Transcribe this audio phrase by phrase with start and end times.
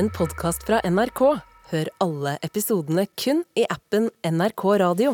[0.00, 1.20] en podkast fra NRK.
[1.70, 5.10] Hør alle episodene kun i appen NRK Radio.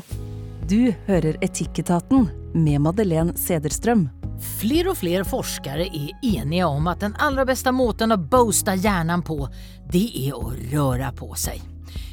[0.70, 4.04] Du hører Etikketaten med Madeleine Sederstrøm.
[4.60, 9.26] Flere og flere forskere er enige om at den aller beste måten å booste hjernen
[9.26, 9.40] på,
[9.90, 11.58] det er å røre på seg.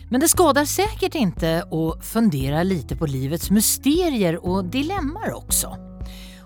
[0.10, 5.76] Men det skader sikkert ikke å fundere litt på livets mysterier og dilemmaer også.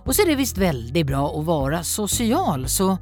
[0.08, 2.94] Og så er det visst veldig bra å være social, så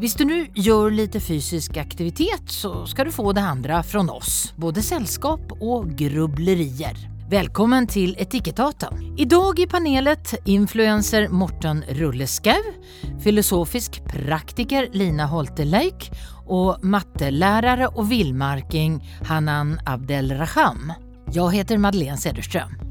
[0.00, 4.54] hvis du nå gjør litt fysisk aktivitet så skal du få det andre fra oss,
[4.56, 6.96] både selskap og grubblerier.
[7.28, 9.02] Velkommen til Etikettaten.
[9.20, 12.72] I dag i panelet influenser Morten Rulleskau,
[13.20, 16.08] filosofisk praktiker Lina Holteleik
[16.46, 20.94] og mattelærer og villmarking Hanan Abdelraham.
[21.34, 22.85] Jeg heter Madeleine Cederström.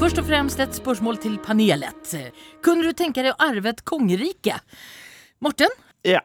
[0.00, 2.14] Først og fremst et spørsmål til panelet.
[2.64, 4.56] Kunne du tenke deg å arve et kongerike?
[5.44, 5.74] Morten?
[6.08, 6.22] Ja.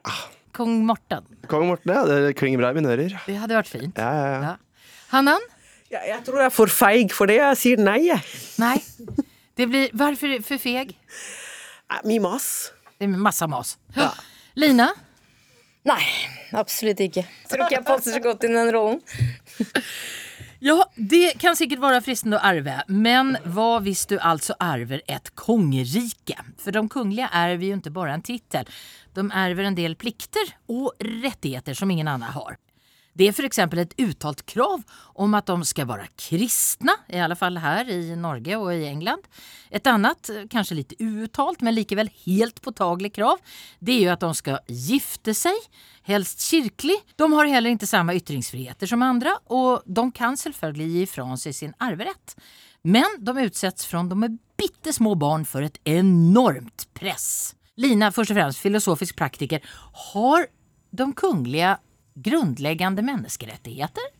[0.55, 1.25] Kong Morten.
[1.51, 2.05] Kong Morten, ja.
[2.07, 3.17] Det klinger bra i mine ører.
[3.27, 3.99] Det hadde vært fint.
[3.99, 4.53] Ja, ja, ja.
[4.53, 4.93] Ja.
[5.11, 5.43] Hanan?
[5.91, 7.41] Ja, jeg tror jeg er for feig for det.
[7.41, 7.99] Jeg sier nei.
[8.07, 8.23] jeg.
[8.63, 8.77] Nei.
[9.59, 10.95] Det blir, Hvorfor for feg?
[12.07, 12.47] Mye mas.
[12.95, 13.75] Det er masse mas.
[14.55, 14.93] Lina?
[15.85, 16.01] Nei,
[16.55, 17.27] absolutt ikke.
[17.51, 19.03] Tror ikke jeg passer så godt inn i den rollen.
[20.65, 25.27] Ja, det kan sikkert være fristende å arve, men hva hvis du altså arver et
[25.37, 26.39] kongerike?
[26.57, 28.71] For de kongelige arver jo ikke bare en tittel,
[29.13, 32.57] de arver en del plikter og rettigheter som ingen annen har.
[33.15, 34.81] Det er exempel et uttalt krav
[35.15, 39.23] om at de skal være kristne, i alle fall her i Norge og i England.
[39.71, 43.39] Et annet, kanskje litt uuttalt, men likevel helt påtagelig krav,
[43.79, 45.55] det er jo at de skal gifte seg,
[46.09, 46.99] helst kirkelig.
[47.15, 51.55] De har heller ikke samme ytringsfriheter som andre, og de kan selvfølgelig gi fra seg
[51.55, 52.35] sin arverett.
[52.85, 57.55] Men de utsettes fra de er bitte små barn for et enormt press.
[57.79, 59.63] Lina, først og fremst filosofisk praktiker,
[60.11, 60.47] har
[60.95, 61.73] de kongelige
[62.15, 64.13] grunnleggende menneskerettigheter?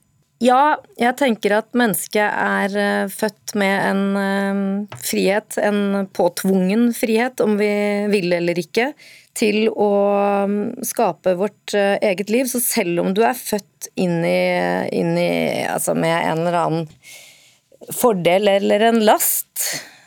[0.43, 7.39] Ja, jeg tenker at mennesket er eh, født med en eh, frihet, en påtvungen frihet,
[7.39, 7.69] om vi
[8.11, 8.89] vil eller ikke,
[9.35, 9.91] til å
[10.51, 12.51] mm, skape vårt eh, eget liv.
[12.51, 14.43] Så selv om du er født inn i,
[14.91, 15.31] inn i
[15.71, 19.61] altså med en eller annen fordel eller en last,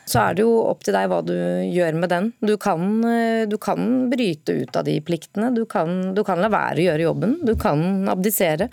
[0.08, 1.34] så er det jo opp til deg hva du
[1.68, 2.30] gjør med den.
[2.40, 5.52] Du kan, eh, du kan bryte ut av de pliktene.
[5.54, 7.36] Du kan, du kan la være å gjøre jobben.
[7.46, 8.70] Du kan abdisere.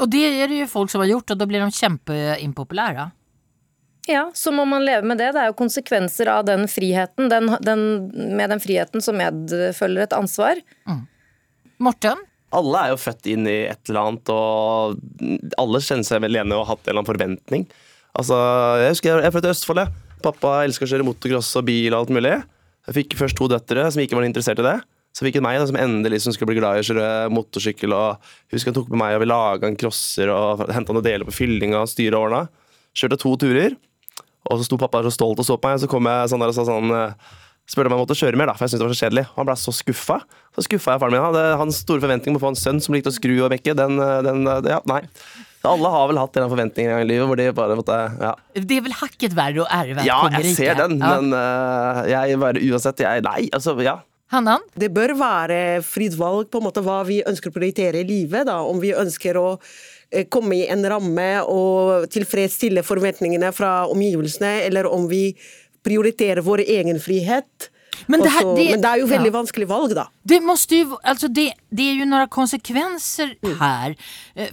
[0.00, 3.10] Og det er det jo folk som har gjort, og da blir de kjempeimpopulære.
[4.10, 5.28] Ja, så må man leve med det.
[5.36, 7.28] Det er jo konsekvenser av den friheten.
[7.30, 7.84] Den, den,
[8.36, 10.58] med den friheten som medfølger et ansvar.
[11.82, 12.24] Morten?
[12.52, 16.52] Alle er jo født inn i et eller annet, og alle kjenner seg vel igjen
[16.52, 17.68] og har hatt en eller annen forventning.
[18.18, 18.36] Altså,
[18.82, 19.80] Jeg husker jeg er fra Østfold.
[19.80, 19.94] jeg.
[20.24, 22.34] Pappa elsker å kjøre motocross og bil og alt mulig.
[22.88, 24.78] Jeg fikk først to døtre som ikke var interessert i det.
[25.12, 27.06] Så fikk hun meg da, som endelig som skulle bli glad i å kjøre
[27.36, 27.92] motorsykkel.
[27.92, 31.28] og Husker han tok med meg og vi laga en crosser og henta noen deler
[31.28, 32.46] på fyllinga og styret og ordna.
[32.96, 33.76] Kjørte to turer.
[34.50, 36.50] Og så sto pappa så stolt og så på meg, så kom jeg sånn der
[36.50, 37.30] og sa sånn eh,
[37.70, 39.22] Spurte om jeg måtte kjøre mer, da, for jeg syntes det var så kjedelig.
[39.30, 40.16] Og han ble så skuffa.
[40.56, 41.22] Så skuffa jeg faren min.
[41.22, 43.76] Hadde hans store forventning om å få en sønn som likte å skru og mekke.
[43.78, 44.98] Den, eh, den, eh, ja, nei.
[45.68, 48.32] Alle har vel hatt en forventning en gang i livet hvor de bare måtte Ja,
[48.56, 51.12] Det er vel hakket verre å arve et ja jeg ser den, Ja.
[51.20, 54.00] men uh, jeg bare uansett jeg, Nei, altså, ja.
[54.32, 54.64] Hannan?
[54.74, 58.46] Det bør være fritt valg på en måte hva vi ønsker å prioritere i livet.
[58.48, 59.58] da, Om vi ønsker å
[60.10, 65.34] eh, komme i en ramme og tilfredsstille forventningene fra omgivelsene, eller om vi
[65.84, 67.68] prioriterer vår egen frihet.
[68.06, 69.38] Men det Også- det- men det er jo veldig ja.
[69.38, 70.08] vanskelig valg, da.
[70.22, 73.58] Det måste ju, alltså det, det är ju några konsekvenser mm.
[73.58, 73.96] her.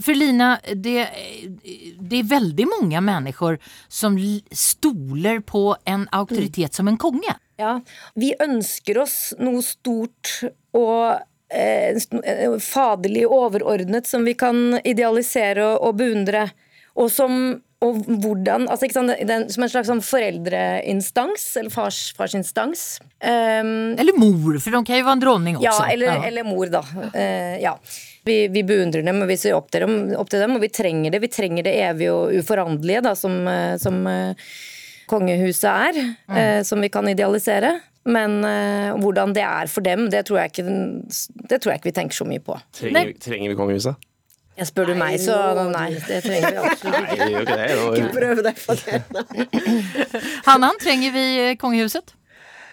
[0.02, 1.08] For Lina, det,
[2.00, 4.18] det er veldig mange mennesker som
[4.52, 7.36] stoler på en auktoritet som en konge.
[7.60, 7.82] Ja,
[8.16, 11.20] vi ønsker oss noe stort og
[11.52, 16.50] eh, eh, faderlig overordnet som vi kan idealisere og, og beundre.
[16.96, 22.00] Og som og hvordan, altså ikke sant, den, Som en slags sånn foreldreinstans, eller fars,
[22.18, 22.86] farsinstans.
[23.24, 25.86] Um, Eller mor, for de kan ju en dronning også.
[25.86, 26.84] ja, eller, eller mor, da.
[27.14, 27.78] Uh, ja.
[28.28, 30.70] Vi, vi beundrer dem, og vi ser opp til, dem, opp til dem, og vi
[30.76, 31.22] trenger det.
[31.24, 34.52] Vi trenger det evige og uforanderlige, da, som, eh, som uh,
[35.10, 36.02] kongehuset er.
[36.36, 37.78] eh, som vi kan idealisere.
[38.10, 38.40] Men
[39.04, 40.64] hvordan det er for dem, det tror, jeg ikke,
[41.52, 42.56] det tror jeg ikke vi tenker så mye på.
[42.74, 44.09] Trenger, trenger vi kongehuset?
[44.60, 45.36] Jeg spør du meg, så
[45.72, 47.26] nei, det trenger vi absolutt Nei, ikke.
[47.26, 48.98] vi gjør ikke Prøv deg på det.
[50.50, 52.12] Hannan, trenger vi eh, kongehuset?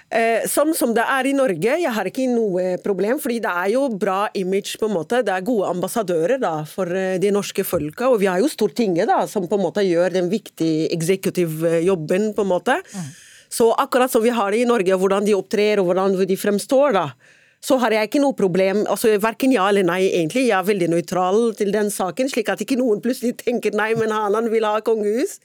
[0.07, 3.71] Eh, sånn som det er i Norge, jeg har ikke noe problem, fordi det er
[3.75, 5.23] jo bra image, på en måte.
[5.27, 9.11] Det er gode ambassadører da, for eh, de norske folka, og vi har jo Stortinget
[9.11, 12.79] da, som på en måte gjør den viktige executive-jobben, på en måte.
[13.51, 16.95] Så akkurat som vi har det i Norge, hvordan de opptrer og hvordan de fremstår,
[16.99, 17.09] da,
[17.65, 20.91] så har jeg ikke noe problem, altså verken ja eller nei egentlig, jeg er veldig
[20.93, 24.79] nøytral til den saken, slik at ikke noen plutselig tenker nei, men Hanan vil ha
[24.87, 25.41] kongehus.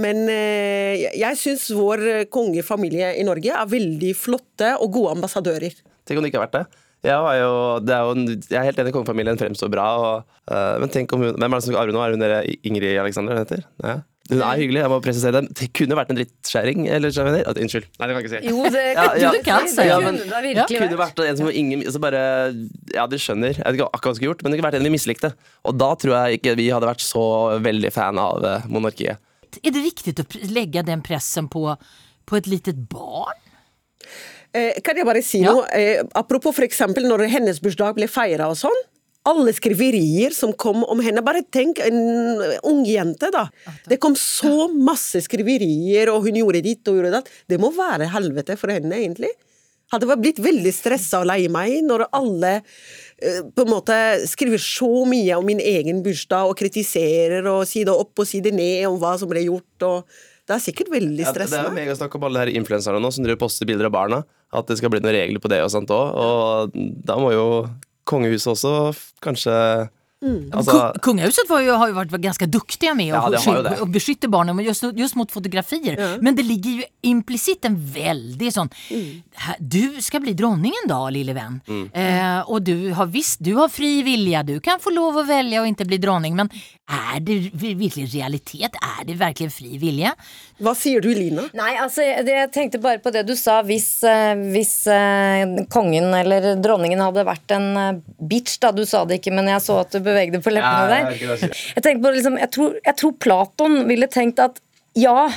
[0.00, 5.74] Men eh, jeg syns vår kongefamilie i Norge er veldig flotte og gode ambassadører.
[6.08, 6.80] Tenk om det ikke har vært det.
[7.02, 7.50] Jeg, jo,
[7.82, 9.88] er jo jeg er helt enig, kongefamilien fremstår bra.
[9.98, 12.02] Og, uh, men tenk om hun, Hvem er det som arver nå?
[12.04, 13.64] Er hun dere Ingrid Alexander hun heter?
[13.82, 13.98] Ja.
[14.30, 15.54] Hun er hyggelig, jeg må presisere det.
[15.58, 16.84] Det kunne vært en drittskjæring.
[16.88, 17.42] Eller så mener.
[17.48, 17.86] At- Unnskyld.
[17.98, 18.48] Nei, det kan jeg ikke si.
[18.48, 19.30] Jo, det, Ja, ja.
[19.34, 20.04] Du kan si Ja, det.
[20.04, 20.78] men- kunne det Ja.
[20.78, 21.24] kunne vært.
[21.28, 22.54] en som ingen så bare,
[22.94, 23.52] Ja, du skjønner.
[23.56, 25.34] Jeg vet ikke akkurat hva skulle gjort, men det kunne vært en vi mislikte.
[25.64, 29.18] Og da tror jeg ikke vi hadde vært så veldig fan av eh, monarkiet.
[29.64, 31.76] Er det riktig å legge den pressen på,
[32.26, 33.34] på et litet barn?
[34.54, 35.52] Eh, kan jeg bare si Ja.
[35.52, 35.66] noe?
[35.72, 38.80] Eh, apropos eksempel når hennes bursdag ble feira og sånn.
[39.28, 41.22] Alle skriverier som kom om henne.
[41.22, 43.44] Bare tenk, en ung jente, da.
[43.86, 47.30] Det kom så masse skriverier, og hun gjorde ditt og gjorde datt.
[47.46, 49.30] Det må være helvete for henne, egentlig.
[49.92, 52.52] Hadde blitt veldig stressa og lei meg når alle
[53.20, 53.96] eh, på en måte
[54.26, 58.86] skriver så mye om min egen bursdag og kritiserer og side opp og side ned
[58.88, 59.84] om hva som ble gjort.
[59.84, 60.08] og
[60.48, 61.76] Det er sikkert veldig Ja, det er jo stressende.
[61.76, 64.22] megasnakk om alle her influenserne nå som driver poster bilder av barna.
[64.50, 66.16] At det skal bli noen regler på det og sånt òg.
[66.16, 67.46] Og da må jo
[68.04, 68.74] kongehuset også
[69.22, 69.56] kanskje
[70.52, 74.28] Altså, Ku- Kungahuset var ju, har ju varit ganska duktiga med Ja, att och beskytta
[74.28, 76.18] barnen just, just mot fotografier.
[76.22, 79.22] Men det ligger ju implicit en väldig sånn mm.
[79.58, 81.60] du ska bli dronningen da, dag lille venn.
[81.92, 85.60] Eh, og du har visst, du har fri vilja, du kan få lov å velge
[85.60, 86.36] å ikke bli dronning.
[86.38, 86.50] Men
[86.86, 88.78] er det virkelig realitet?
[88.78, 90.14] Er det virkelig fri vilja?
[90.62, 91.48] Hva sier du, Lina?
[91.58, 93.58] Nei, altså, jeg, jeg tenkte bare på det du sa.
[93.66, 98.00] Hvis, eh, hvis eh, kongen eller dronningen hadde vært en eh,
[98.30, 98.70] bitch, da.
[98.74, 101.16] Du sa det ikke, men jeg så at du bevegde på leppene Ja, der.
[101.18, 104.62] jeg jeg tenkte på, liksom, jeg, tror, jeg tror Platon ville tenkt at
[104.98, 105.28] ja,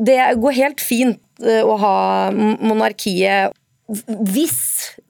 [0.00, 1.96] det går helt fint å ha
[2.32, 3.52] monarkiet
[3.84, 4.60] hvis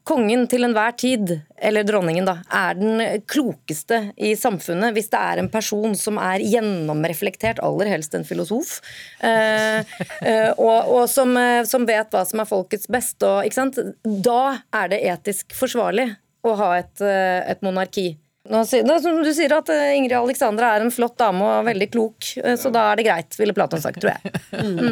[0.07, 5.41] kongen til enhver tid, eller dronningen, da, er den klokeste i samfunnet, hvis det er
[5.41, 8.77] en person som er gjennomreflektert, aller helst en filosof,
[9.23, 9.79] eh,
[10.19, 14.41] eh, og, og som, eh, som vet hva som er folkets beste, og, da
[14.75, 16.09] er det etisk forsvarlig
[16.45, 18.11] å ha et, et monarki.
[18.45, 21.65] Nå, det er som du sier at eh, Ingrid Alexandra er en flott dame og
[21.65, 24.33] veldig klok, eh, så da er det greit, ville Platon sagt, tror jeg.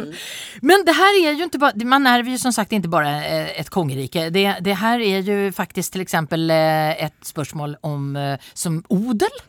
[0.68, 3.14] Men det her er jo ikke bare man er jo som sagt ikke bare
[3.54, 4.26] et kongerike.
[4.34, 9.42] Det, det her er jo faktisk till et spørsmål om eh, som odel.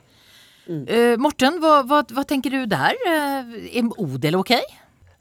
[0.65, 2.97] Eh, Morten, hva, hva, hva, tenker du der?
[3.05, 4.63] Er Är odel okej?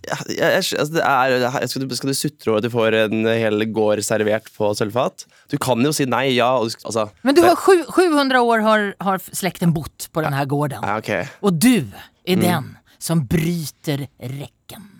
[0.05, 3.67] Jeg, jeg, altså, er, skal, du, skal du sutre over at du får en hel
[3.75, 5.27] gård servert på sølvfat?
[5.53, 6.51] Du kan jo si nei, ja.
[6.61, 10.45] Og, du altså, Men du har sju, 700 år har, har slekten bott på denne
[10.51, 10.85] gården.
[10.85, 11.29] ja, okay.
[11.43, 11.87] Og du
[12.25, 14.91] är den som bryter rekken.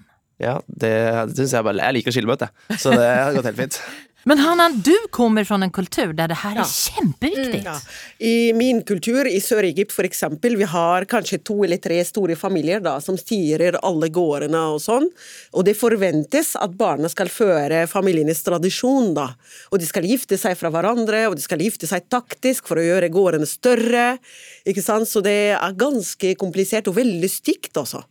[0.43, 0.91] Ja, det,
[1.31, 2.81] det synes jeg bare Jeg liker å skille meg ut, jeg.
[2.83, 3.79] Så det har gått helt fint.
[4.25, 6.69] Men Hanna, du kommer fra en kultur der det her er ja.
[6.69, 7.61] kjempeviktig.
[7.61, 7.79] Mm, Ja.
[8.19, 12.99] I min kultur i Sør-Egypt eksempel, vi har kanskje to eller tre store familier da,
[13.01, 15.11] som styrer alle gårdene og sånn.
[15.53, 19.31] Og det forventes at barna skal føre familienes tradisjon, da.
[19.73, 22.87] Og de skal gifte seg fra hverandre, og de skal gifte seg taktisk for å
[22.87, 24.19] gjøre gårdene større.
[24.65, 25.09] Ikke sant?
[25.09, 28.05] Så det er ganske komplisert og veldig stygt også.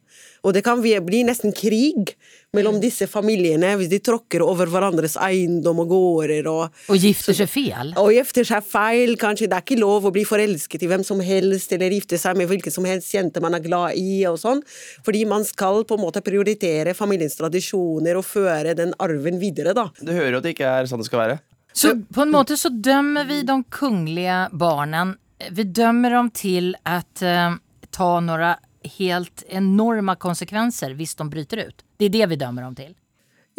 [0.44, 2.16] Og det kan bli- bli nesten krig
[2.54, 6.48] mellom disse familiene hvis de tråkker over hverandres eiendom og gårder.
[6.48, 7.94] og og gifter seg feil?
[7.98, 11.20] og gifter seg feil, kanskje det er ikke lov å bli forelsket i hvem som
[11.20, 14.62] helst, eller gifte seg med hvilken som helst jente man er glad i, og sånn.
[15.04, 19.90] Fordi man skal på en måte prioritere familiens tradisjoner og føre den arven videre, da.
[20.00, 21.40] Du hører jo at det ikke er sånn det skal være.
[21.74, 25.16] Så på en måte så dømmer vi de kongelige barnen,
[25.52, 27.56] vi dømmer dem til å uh,
[27.92, 31.86] ta några helt enorma konsekvenser hvis de bryter ut.
[31.98, 32.96] Det är det vi dömer dem till.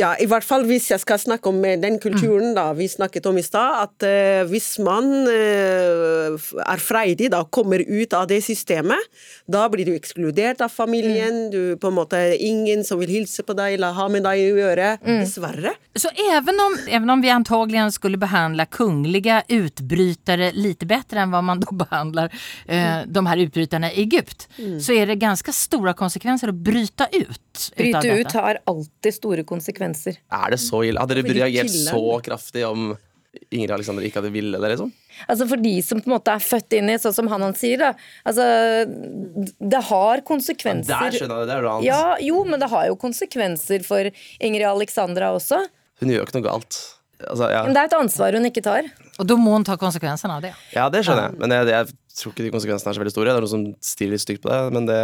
[0.01, 3.29] Ja, i hvert fall hvis jeg skal snakke om eh, den kulturen da, vi snakket
[3.31, 6.35] om i stad, at uh, hvis man uh,
[6.65, 8.99] er freidig da, kommer ut av det systemet,
[9.47, 13.55] da blir du ekskludert av familien, du på en måte ingen som vil hilse på
[13.55, 14.91] deg eller ha med deg å gjøre.
[15.05, 15.77] Dessverre.
[15.95, 21.43] Så even om, even om vi antagelig skulle behandle kongelige utbrytere lite bedre enn hva
[21.45, 22.33] man behandler behandlar
[22.67, 24.49] eh, de her utbryterne i Egypt
[24.81, 27.71] så er det ganske store konsekvenser å bryte ut.
[27.77, 29.84] Bryte ut har alltid store konsekvenser.
[29.93, 31.01] Er det så ille?
[31.03, 32.95] Hadde dere reagert så kraftig om
[33.51, 34.93] Ingrid Alexander ikke hadde ville det, liksom?
[35.27, 37.55] Altså For de som på en måte er født inn i, sånn som han han
[37.59, 37.89] sier, da.
[38.27, 38.45] Altså,
[39.59, 40.95] det har konsekvenser.
[40.95, 41.51] Der skjønner jeg det.
[41.51, 41.89] Det er noe annet.
[41.89, 45.65] Ja, jo, men det har jo konsekvenser for Ingrid Alexandra også.
[46.03, 46.81] Hun gjør jo ikke noe galt.
[47.25, 47.63] Altså, ja.
[47.67, 48.89] Men det er et ansvar hun ikke tar.
[49.19, 50.55] Og da må hun ta konsekvensene av det.
[50.75, 51.39] ja, det skjønner jeg.
[51.43, 53.31] Men jeg, jeg tror ikke de konsekvensene er så veldig store.
[53.31, 55.01] Det er noen som stirrer litt stygt på det, men det,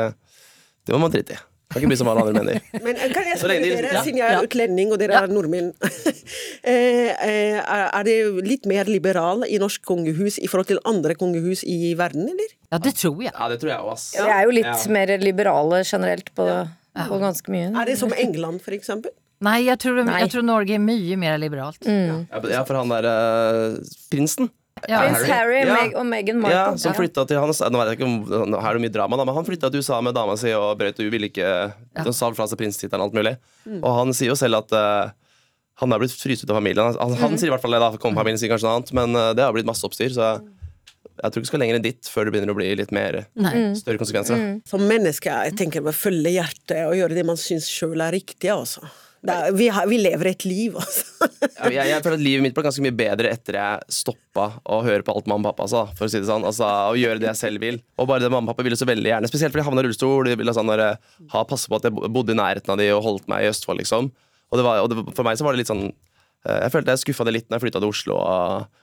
[0.87, 1.42] det må man drite i.
[1.70, 2.64] Kan ikke bli som om alle andre mener.
[2.82, 4.00] Men eh, kan jeg spørre dere, ja.
[4.02, 4.42] siden jeg er Ja.
[4.42, 5.20] utlending og dere Ja.
[5.22, 5.68] er nordmenn,
[6.64, 11.62] eh, eh, er det litt mer liberal i norsk kongehus i forhold til andre kongehus
[11.62, 12.50] i verden, eller?
[12.72, 13.32] Ja, det tror jeg.
[13.32, 14.08] Ja, det tror jeg òg, ass.
[14.18, 14.92] Vi er jo litt Ja.
[14.92, 16.46] mer liberale generelt på,
[17.06, 17.70] på ganske mye.
[17.70, 19.10] Er det som England, for eksempel?
[19.40, 20.18] Nei, jeg tror, Nei.
[20.20, 21.78] jeg tror Norge er mye mer liberalt.
[21.86, 23.78] Ja, for han der uh,
[24.12, 24.50] prinsen.
[24.88, 25.02] Ja.
[25.02, 25.75] Prins Harry Ja.
[25.76, 26.56] Meg og Meghan Markle.
[26.56, 29.18] Ja, som flytta til hans Nå vet jeg ikke om Her er det mye drama,
[29.20, 31.50] da, men han flytta til USA med dama si og brøt Hun ville ikke
[32.00, 33.34] Han sa fra seg prinstittelen og alt mulig.
[33.80, 35.10] Og han sier jo selv at uh,
[35.80, 36.96] han er blitt fryst ut av familien.
[37.00, 37.90] Han, han sier i hvert fall det, da.
[38.00, 40.12] Kongefamilien sier kanskje noe annet, men uh, det har blitt masse oppstyr.
[40.12, 40.26] Så
[41.20, 43.22] jeg tror ikke det skal lenger enn ditt før det begynner å bli litt mer
[43.40, 43.54] Nei.
[43.78, 44.42] større konsekvenser.
[44.68, 48.52] Som menneske jeg tenker jeg følge hjertet og gjøre det man syns sjøl er riktig.
[48.52, 48.84] Altså.
[49.28, 51.26] Er, vi, har, vi lever et liv, altså.
[51.60, 54.78] Ja, Jeg, jeg føler at Livet mitt ble ganske mye bedre etter jeg stoppa å
[54.86, 55.82] høre på alt mamma og pappa sa.
[55.98, 57.82] For å si det sånn, altså Å gjøre det jeg selv vil.
[58.00, 59.28] Og bare det mamma og pappa ville så veldig gjerne.
[59.28, 60.24] Spesielt fordi jeg havna i rullestol.
[60.30, 60.72] De ville sånn,
[61.34, 63.82] ha passe på at jeg bodde i nærheten av de og holdt meg i Østfold,
[63.84, 64.08] liksom.
[64.50, 66.96] Og, det var, og det, for meg så var det litt sånn eh, Jeg følte
[66.96, 68.18] jeg skuffa det litt når jeg flytta til Oslo.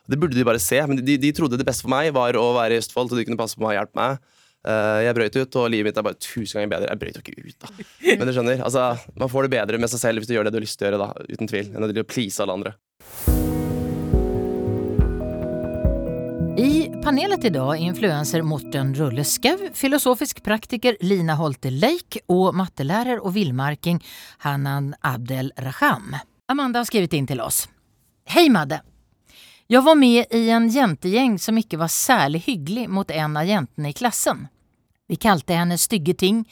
[0.05, 2.51] Det burde de bare se, men de, de trodde det beste for meg var å
[2.55, 4.21] være i Østfold, så de kunne passe på meg og hjelpe meg.
[4.65, 6.91] Eh, jeg brøyt ut, og livet mitt er bare tusen ganger bedre.
[6.91, 7.87] Jeg brøyt jo ikke ut, da.
[8.17, 10.55] Men du skjønner, altså, man får det bedre med seg selv hvis du gjør det
[10.55, 12.77] du har lyst til å gjøre, da, uten tvil, enn å please alle andre.
[16.57, 23.35] I panelet idag er influenser Morten Rulleskau, filosofisk praktiker Lina Holte Leik og mattelærer og
[23.37, 24.01] villmarking
[24.41, 26.17] Hanan Abdel Raham.
[26.49, 27.67] Amanda har skrevet in til oss.
[28.33, 28.81] Hei, Madde!
[29.69, 33.89] Jag var med i en jentegäng som ikke var særlig hyggelig mot en av jentene
[33.89, 34.47] i klassen.
[35.07, 36.45] Vi kalte henne stygge ting,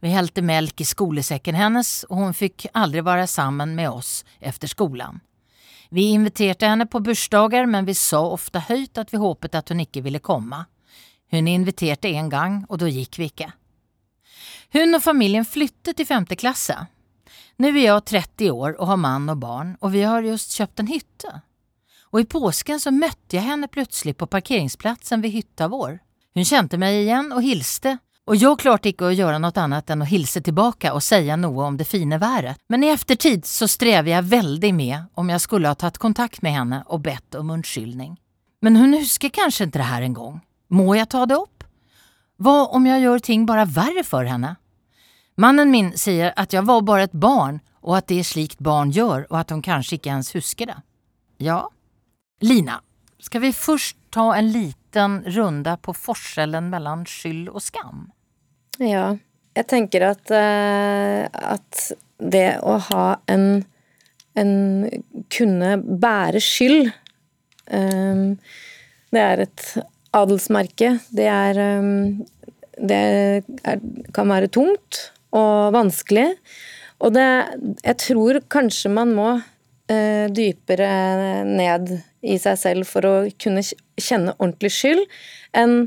[0.00, 4.72] vi helte melk i skolesekken hennes og hun fikk aldri være sammen med oss efter
[4.72, 5.20] skolan.
[5.92, 9.84] Vi inviterte henne på bursdager, men vi sa ofte høyt at vi håpet at hun
[9.84, 10.64] ikke ville komme.
[11.28, 13.52] Hun inviterte en gang, og da gikk vi ikke.
[14.72, 16.78] Hun og familien flyttet til femte klasse.
[17.60, 20.80] Nå er jeg 30 år og har mann og barn, og vi har just kjøpt
[20.80, 21.42] en hytte.
[22.12, 25.98] Og i påsken så møtte jeg henne plutselig på parkeringsplatsen ved hytta vår.
[26.36, 27.98] Hun kjente meg igjen og hilste,
[28.30, 31.64] og jeg klarte ikke å gjøre noe annet enn å hilse tilbake og si noe
[31.66, 32.60] om det fine været.
[32.70, 36.54] Men i eftertid så strev jeg veldig med om jeg skulle ha tatt kontakt med
[36.54, 38.14] henne og bedt om unnskyldning.
[38.62, 40.38] Men hun husker kanskje ikke det her en gang.
[40.70, 41.66] Må jeg ta det opp?
[42.38, 44.56] Hva om jeg gjør ting bare verre for henne?
[45.36, 48.92] Mannen min sier at jeg var bare et barn, og at det er slikt barn
[48.94, 50.78] gjør, og at hun kanskje ikke ens husker det.
[51.42, 51.64] Ja.
[52.42, 52.80] Lina,
[53.22, 58.08] skal vi først ta en liten runde på forskjellen mellom skyld og skam?
[58.82, 59.12] Ja.
[59.52, 61.80] Jeg tenker at, eh, at
[62.18, 63.64] det å ha en,
[64.38, 64.52] en
[65.32, 66.88] kunne bære skyld
[67.68, 68.38] um,
[69.12, 69.66] Det er et
[70.16, 70.94] adelsmerke.
[71.12, 72.22] Det er um,
[72.80, 73.00] Det
[73.60, 73.82] er,
[74.16, 75.02] kan være tungt
[75.36, 76.30] og vanskelig.
[77.04, 77.28] Og det
[77.84, 81.92] Jeg tror kanskje man må uh, dypere ned
[82.22, 83.64] i seg selv for å kunne
[84.00, 85.04] kjenne ordentlig skyld,
[85.58, 85.86] enn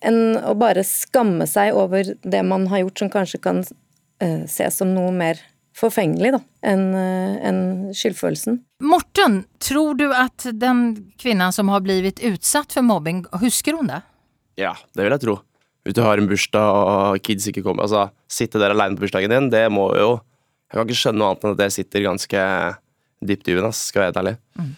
[0.00, 4.80] en å bare skamme seg over det man har gjort, som kanskje kan uh, ses
[4.80, 5.40] som noe mer
[5.76, 6.32] forfengelig
[6.66, 7.60] enn uh, en
[7.96, 8.60] skyldfølelsen.
[8.84, 14.00] Morten, tror du at den kvinnen som har blitt utsatt for mobbing, husker hun det?
[14.60, 15.38] Ja, det vil jeg tro.
[15.84, 19.32] Hvis du har en bursdag og kids ikke kommer Altså, sitte der aleine på bursdagen
[19.32, 20.10] din, det må jo
[20.68, 22.42] Jeg kan ikke skjønne noe annet enn at det sitter ganske
[23.26, 24.34] dypt i huet, skal jeg være helt ærlig.
[24.60, 24.68] Eh,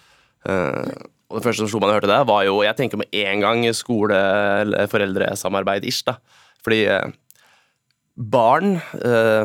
[1.32, 3.08] og det første som slo meg da jeg hørte det, var jo Jeg tenker med
[3.16, 6.14] en gang skole-foreldresamarbeid ish, da.
[6.62, 7.08] Fordi eh,
[8.16, 9.44] barn eh,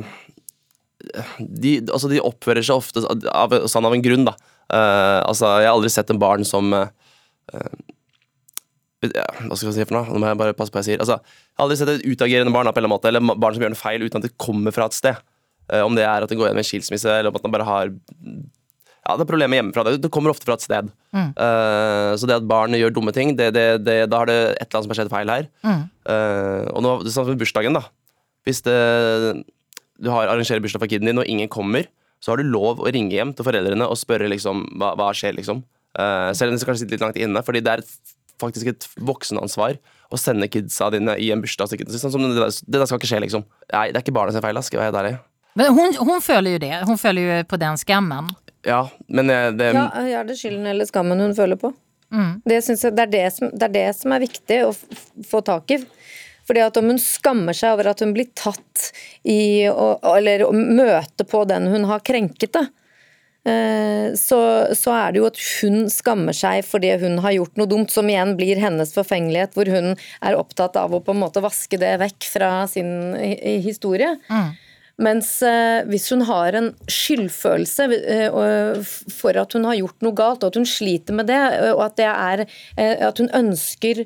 [1.39, 2.99] de, altså de oppfører seg ofte
[3.31, 4.33] av, sånn av en grunn, da.
[4.67, 6.89] Eh, altså, jeg har aldri sett en barn som eh,
[9.07, 10.07] ja, hva skal jeg si for noe?
[10.09, 11.01] Nå må jeg bare passe på hva jeg sier.
[11.03, 13.79] Altså, jeg har aldri sett et utagerende barn eller måte, eller barn som gjør noe
[13.79, 15.15] feil uten at det kommer fra et sted.
[15.71, 17.69] Eh, om det er at det går gjennom en skilsmisse, eller om at man bare
[17.69, 17.85] har
[19.07, 19.85] Ja, det er problemer hjemmefra.
[19.95, 20.89] Det, kommer ofte fra et sted.
[21.15, 24.65] Eh, så det at barn gjør dumme ting, det, det, det, da har det et
[24.65, 25.47] eller annet som har skjedd feil her.
[25.63, 27.85] Eh, og nå, det er sånn som med bursdagen, da.
[28.47, 28.75] Hvis det,
[30.03, 31.87] du har arrangerer bursdag for kiden din, og ingen kommer,
[32.19, 35.37] så har du lov å ringe hjem til foreldrene og spørre liksom, hva, hva skjer,
[35.39, 35.63] liksom.
[35.97, 37.85] Uh, selv om det kanskje sitter litt langt inne, fordi det er
[38.41, 39.79] faktisk et voksenansvar
[40.13, 41.73] å sende kidsa dine i en bursdag.
[41.95, 43.47] Sånn som det, der, det der skal ikke skje, liksom.
[43.71, 45.15] Nei, det er ikke barna sin feil, skal jeg være helt ærlig.
[45.57, 46.73] Men hun, hun føler jo det.
[46.85, 48.29] Hun føler jo på den skammen.
[48.65, 49.89] Ja, men eh, det, Ja,
[50.21, 51.73] er det skylden eller skammen hun føler på?
[52.47, 55.41] Det, jeg, det, er det, som, det er det som er viktig å f- få
[55.43, 55.81] tak i.
[56.47, 58.85] Fordi at om hun skammer seg over at hun blir tatt
[59.27, 62.61] i å, Eller å møte på den hun har krenket, da.
[63.43, 64.39] eh, Så,
[64.79, 68.07] så er det jo at hun skammer seg fordi hun har gjort noe dumt, som
[68.07, 71.97] igjen blir hennes forfengelighet, hvor hun er opptatt av å på en måte vaske det
[71.99, 73.59] vekk fra sin historie.
[73.67, 74.15] historie.
[74.97, 80.41] Mens eh, hvis hun har en skyldfølelse eh, for at hun har gjort noe galt,
[80.41, 82.45] og at hun sliter med det, eh, og at det er
[83.07, 84.03] at hun ønsker,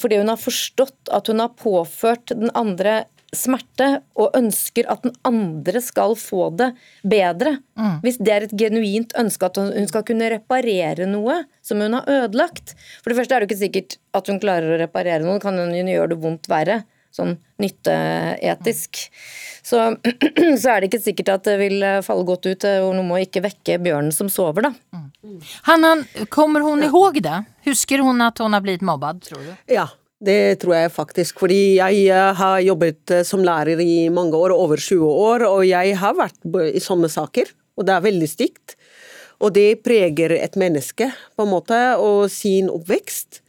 [0.00, 3.88] fordi hun har forstått at hun har påført den andre smerte,
[4.18, 6.70] og ønsker at den andre skal få det
[7.02, 7.56] bedre.
[8.04, 12.10] Hvis det er et genuint ønske at hun skal kunne reparere noe som hun har
[12.10, 12.76] ødelagt.
[13.02, 15.74] For det første er det ikke sikkert at hun klarer å reparere noe, kan hun
[15.74, 16.82] gjøre det vondt verre.
[17.14, 19.04] Sånn nytteetisk.
[19.62, 19.80] Så,
[20.60, 23.20] så er det ikke sikkert at det vil falle godt ut, eh, og nå må
[23.22, 25.02] ikke vekke bjørnen som sover, da.
[25.68, 25.96] Hanna,
[26.34, 27.44] kommer hun ihåg det?
[27.68, 29.52] Husker hun at hun har blitt mobbad, tror du?
[29.72, 29.86] Ja,
[30.24, 31.38] det tror jeg faktisk.
[31.42, 35.62] Fordi jeg eh, har jobbet eh, som lærer i mange år, over 20 år, og
[35.68, 36.42] jeg har vært
[36.74, 37.54] i sånne saker.
[37.78, 38.76] Og det er veldig stygt.
[39.42, 43.43] Og det preger et menneske, på en måte, og sin oppvekst.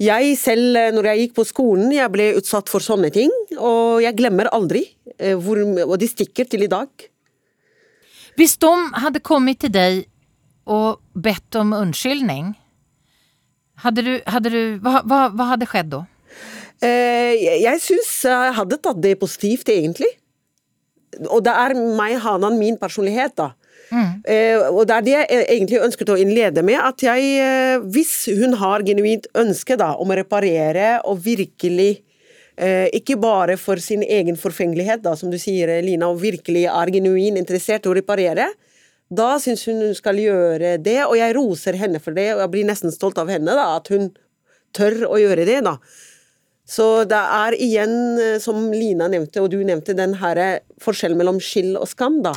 [0.00, 4.00] Jeg selv, eh, når jeg gikk på skolen, jeg ble utsatt for sånne ting, og
[4.00, 4.86] jeg glemmer aldri.
[5.18, 6.88] eh, Hvor, og de stikker til i dag.
[8.36, 8.70] Hvis de
[9.02, 10.06] hadde kommet til deg
[10.66, 12.54] og bedt om unnskyldning,
[13.84, 16.02] hadde du, hadde du, hva, hva, hva hadde skjedd da?
[16.80, 20.08] Eh, Jeg, jeg syns jeg hadde tatt det positivt, egentlig.
[21.28, 23.50] Og det er meg, Hanan, min personlighet, da.
[23.90, 28.14] Eh, og det er det jeg egentlig ønsket å innlede med, at jeg, eh, hvis
[28.38, 31.90] hun har genuint ønske da, om å reparere og virkelig
[32.60, 36.94] eh, ikke bare for sin egen forfengelighet, da, som du sier, Lina, og virkelig er
[36.94, 38.50] genuin interessert i å reparere,
[39.10, 42.52] da syns hun hun skal gjøre det, og jeg roser henne for det, og jeg
[42.52, 44.12] blir nesten stolt av henne, da, at hun
[44.76, 45.76] tør å gjøre det, da.
[46.70, 51.18] Så det er igjen, eh, som Lina nevnte, og du nevnte, den her eh, forskjellen
[51.18, 52.36] mellom skyld og skam, da.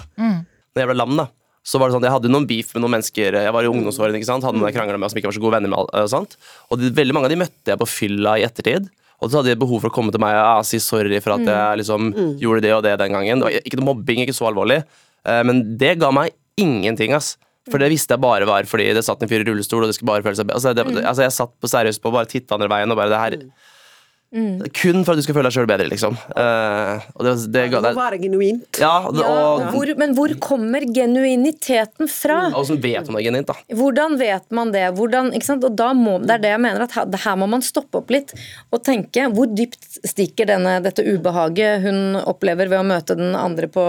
[0.73, 1.27] Når jeg ble lam, da,
[1.63, 4.19] så var det sånn, jeg hadde noen beef med noen mennesker Jeg var i ungdomsårene,
[4.19, 4.43] ikke sant?
[4.43, 5.93] hadde noen jeg kranglet med som ikke var så gode venner med.
[5.95, 6.35] og sånt.
[6.69, 8.89] Og de, veldig mange av de møtte jeg på fylla i ettertid.
[9.23, 11.37] Og så hadde de behov for å komme til meg og ah, si sorry for
[11.37, 13.39] at jeg liksom gjorde det og det den gangen.
[13.39, 14.81] Det var ikke noe mobbing, ikke så alvorlig.
[15.23, 17.37] Eh, men det ga meg ingenting, ass.
[17.71, 19.95] For det visste jeg bare var fordi det satt en fyr i rullestol, og det
[19.95, 20.59] skulle bare føle seg bedre.
[20.59, 23.13] altså, det, altså, Jeg satt på seriøst på og bare titta andre veien og bare
[23.13, 23.37] det her
[24.33, 26.15] Kun for at du skal føle deg sjøl bedre, liksom.
[26.33, 28.79] Uh, og det, det Det må være genuint.
[28.81, 32.39] Ja, det, Ja, hvor, men hvor kommer genuiniteten fra?
[32.53, 33.77] Hvordan vet man det er genuint, da.
[33.77, 34.85] Hvordan vet man det?
[34.97, 35.67] Hvordan, ikke sant?
[35.67, 38.13] Og da må, det er det jeg mener, at her, her må man stoppe opp
[38.13, 38.33] litt
[38.73, 43.69] og tenke hvor dypt stikker denne, dette ubehaget hun opplever ved å møte den andre
[43.71, 43.85] på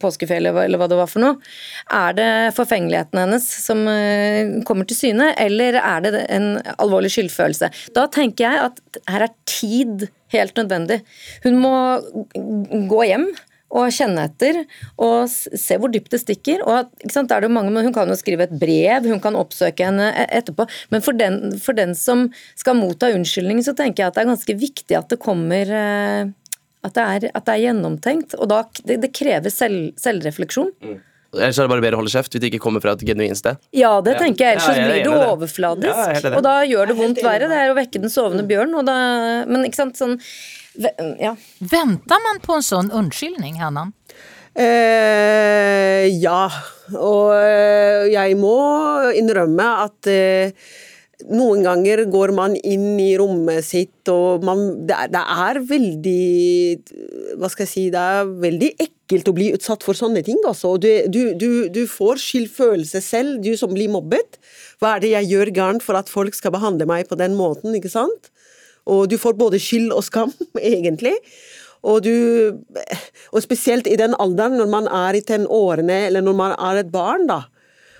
[0.00, 1.50] påskefjellet, eller hva det var for noe.
[1.90, 7.72] Er det forfengeligheten hennes som uh, kommer til syne, eller er det en alvorlig skyldfølelse?
[7.96, 9.87] Da tenker jeg at her er tid
[10.34, 11.02] helt nødvendig.
[11.44, 11.74] Hun må
[12.90, 13.28] gå hjem
[13.68, 14.62] og kjenne etter
[14.96, 16.62] og se hvor dypt det stikker.
[16.64, 20.28] Og sant, det mange, Hun kan jo skrive et brev, hun kan oppsøke henne e-
[20.40, 20.68] etterpå.
[20.90, 24.32] Men for den, for den som skal motta unnskyldning, så tenker jeg at det er
[24.32, 26.32] ganske viktig at det kommer eh,
[26.86, 28.38] at det er, at det er gjennomtenkt.
[28.38, 30.72] Og da, det, det krever selv, selvrefleksjon.
[31.36, 33.36] Ellers er det bare bedre å holde kjeft hvis det ikke kommer fra et genuint
[33.36, 33.58] sted.
[33.76, 34.56] Ja, det tenker jeg.
[34.56, 36.24] Ellers Ja, er blir det overfladisk.
[36.24, 37.50] Er og da gjør det vondt verre.
[37.50, 38.72] Det er å vekke den sovende bjørn.
[38.80, 38.96] Og da,
[39.44, 40.16] men ikke sant, sånn
[41.20, 41.34] ja.
[41.58, 43.90] Venter man på en sånn unnskyldning, Hanna?
[44.58, 46.48] Eh, ja,
[46.96, 48.56] og eh, jeg må
[49.18, 50.70] innrømme at eh,
[51.26, 57.34] noen ganger går man inn i rommet sitt, og man, det, er, det er veldig
[57.40, 60.38] Hva skal jeg si Det er veldig ekkelt å bli utsatt for sånne ting.
[60.46, 60.76] Altså.
[60.78, 64.38] Du, du, du, du får skyldfølelse selv, du som blir mobbet.
[64.78, 67.74] Hva er det jeg gjør gærent for at folk skal behandle meg på den måten?
[67.74, 68.30] ikke sant?
[68.88, 71.16] Og du får både skyld og skam, egentlig.
[71.82, 72.58] Og, du,
[73.32, 76.94] og spesielt i den alderen, når man er i tenårene, eller når man er et
[76.94, 77.42] barn, da.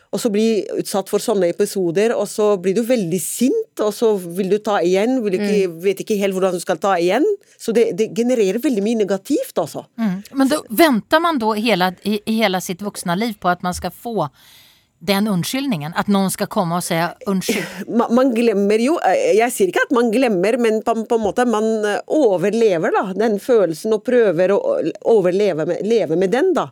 [0.09, 4.15] Og så blir utsatt for sånne episoder, og så blir du veldig sint, og så
[4.17, 7.27] vil du ta igjen, vil ikke, vet ikke helt hvordan du skal ta igjen.
[7.61, 9.85] Så det, det genererer veldig mye negativt, altså.
[10.33, 13.77] Men da venter man da hele, i, i hela sitt voksne liv på at man
[13.77, 14.31] skal få
[14.99, 15.95] den unnskyldningen?
[15.97, 16.99] At noen skal komme og si
[17.31, 17.87] unnskyld?
[18.01, 21.25] man, man glemmer jo eh, Jeg sier ikke at man glemmer, men på, på en
[21.25, 24.61] måte man eh, overlever da, den følelsen og prøver å
[25.13, 26.53] overleve med, leve med den.
[26.57, 26.71] da.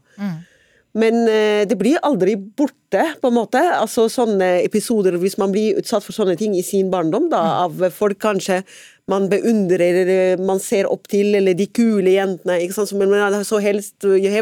[0.96, 3.60] Men eh, det blir aldri borte, på en måte.
[3.76, 7.82] Altså Sånne episoder hvis man blir utsatt for sånne ting i sin barndom, da, av
[7.92, 8.62] folk kanskje
[9.10, 13.44] man beundrer, eller man ser opp til, eller de kule jentene ikke sant, som man
[13.46, 14.40] så helst eh,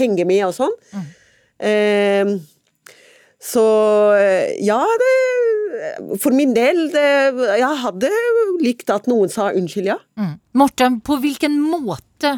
[0.00, 0.78] henger med og sånn.
[1.58, 2.38] Eh,
[3.40, 3.62] så
[4.60, 5.10] ja, det
[6.20, 7.04] For min del det,
[7.56, 8.10] Jeg hadde
[8.60, 9.96] likt at noen sa unnskyld, ja.
[10.20, 10.34] Mm.
[10.60, 12.36] Morten, på hvilken måte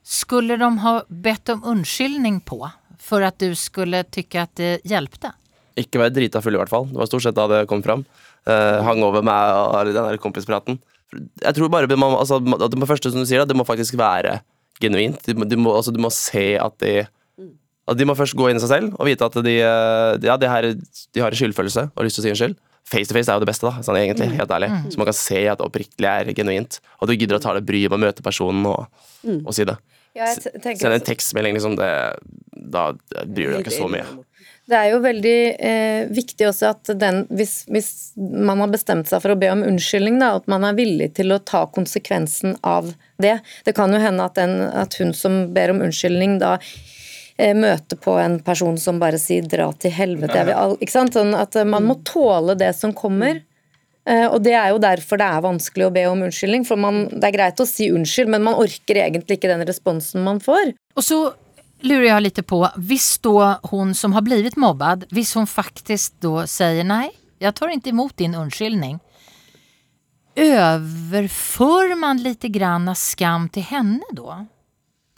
[0.00, 2.64] skulle de ha bedt om unnskyldning på
[3.00, 5.32] for at du skulle tykke at det hjelpte?
[5.80, 6.88] Ikke være drita full, i hvert fall.
[6.90, 8.04] Det var stort sett da det kom fram.
[8.48, 10.78] Uh, hang over meg og den der kompispraten.
[11.42, 14.38] Jeg tror bare man, altså, Det første som du sier, det må faktisk være
[14.80, 15.18] genuint.
[15.26, 17.00] Du, må- du, må, altså, du må se at de
[17.90, 20.36] at De må først gå inn i seg selv og vite at de, eh, ja,
[20.38, 22.54] de, her, de har en skyldfølelse og lyst til å si unnskyld.
[22.86, 24.68] Face to face er jo det beste, da, sånn egentlig, helt ærlig.
[24.94, 26.78] Så man kan se at det oppriktig er genuint.
[27.00, 28.86] Og at du gidder å ta det bryet med å møte personen og,
[29.42, 29.74] og si det.
[30.16, 31.90] Ja, Send en tekstmelding, liksom, det,
[32.52, 32.90] da
[33.24, 34.06] bryr du deg ikke så mye.
[34.70, 39.22] Det er jo veldig eh, viktig også at den, hvis, hvis man har bestemt seg
[39.22, 42.92] for å be om unnskyldning, da, at man er villig til å ta konsekvensen av
[43.22, 43.40] det.
[43.66, 47.98] Det kan jo hende at, den, at hun som ber om unnskyldning, da eh, møter
[47.98, 50.46] på en person som bare sier 'dra til helvete'.
[50.46, 51.18] Vil ikke sant?
[51.18, 53.42] Sånn at man må tåle det som kommer.
[54.08, 56.64] Eh, og det er jo derfor det er vanskelig å be om unnskyldning.
[56.68, 60.24] For man, det er greit å si unnskyld, men man orker egentlig ikke den responsen
[60.26, 60.72] man får.
[60.96, 61.20] Og så
[61.86, 66.46] lurer jeg litt på, hvis da hun som har blivit mobbad, hvis hun faktisk da
[66.50, 67.08] sier nei,
[67.40, 68.98] jeg tar ikke imot din unnskyldning,
[70.40, 74.44] overfører man litt grann skam til henne da?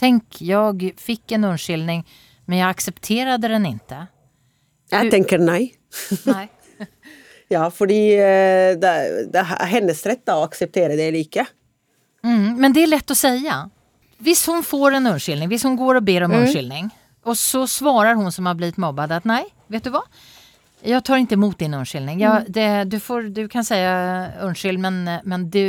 [0.03, 2.03] Tenk, jeg fikk en unnskyldning,
[2.51, 4.07] men jeg aksepterte den ikke.
[4.93, 5.63] Jeg tenker nei.
[6.27, 6.49] Nej.
[7.53, 8.93] Ja, fordi eh, det,
[9.33, 11.47] det er hennes rett da, å akseptere det eller ikke.
[12.25, 13.33] Mm, men det er lätt å si.
[14.23, 16.91] Hvis hun får en unnskyldning, hvis hun går og ber om unnskyldning.
[17.29, 20.03] Og så svarer hun som har blitt mobbad at nej, vet du hva?
[20.83, 22.23] Jeg tar ikke imot din unnskyldning.
[22.51, 23.79] Det, du, får, du kan si
[24.43, 25.63] unnskyld, men, men du,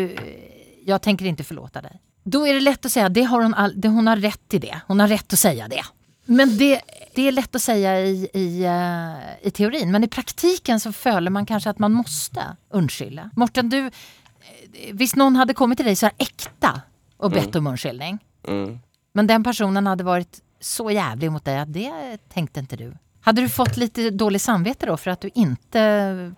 [0.88, 2.00] jeg tenker ikke förlåta deg.
[2.24, 4.64] Da er det lätt si at det har hun, all, det, hun har rett til
[4.64, 4.80] det.
[4.88, 5.84] Hun har rett til å si det.
[6.26, 6.82] Men det,
[7.16, 11.32] det är lätt att säga i, i, eh, i teorin, men i praktiken så føler
[11.32, 13.30] man kanske att man måste unnskylde.
[13.36, 16.82] Morten, du, eh, hvis noen hadde kommet til deg så här äkta
[17.18, 18.80] och bett om unnskyldning, Mm.
[19.14, 22.90] men den personen hadde vært så jævlig mot deg at det tenkte ikke du.
[23.24, 25.84] Hadde du fått litt dårlig samvittighet da for at du ikke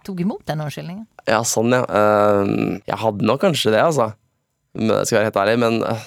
[0.06, 1.08] tok imot den unnskyldningen?
[1.26, 1.82] Ja, sånn, ja.
[1.90, 4.12] Eh, jeg hadde nok kanskje det, altså.
[4.76, 6.06] Men jeg skal være helt ærlig, men eh,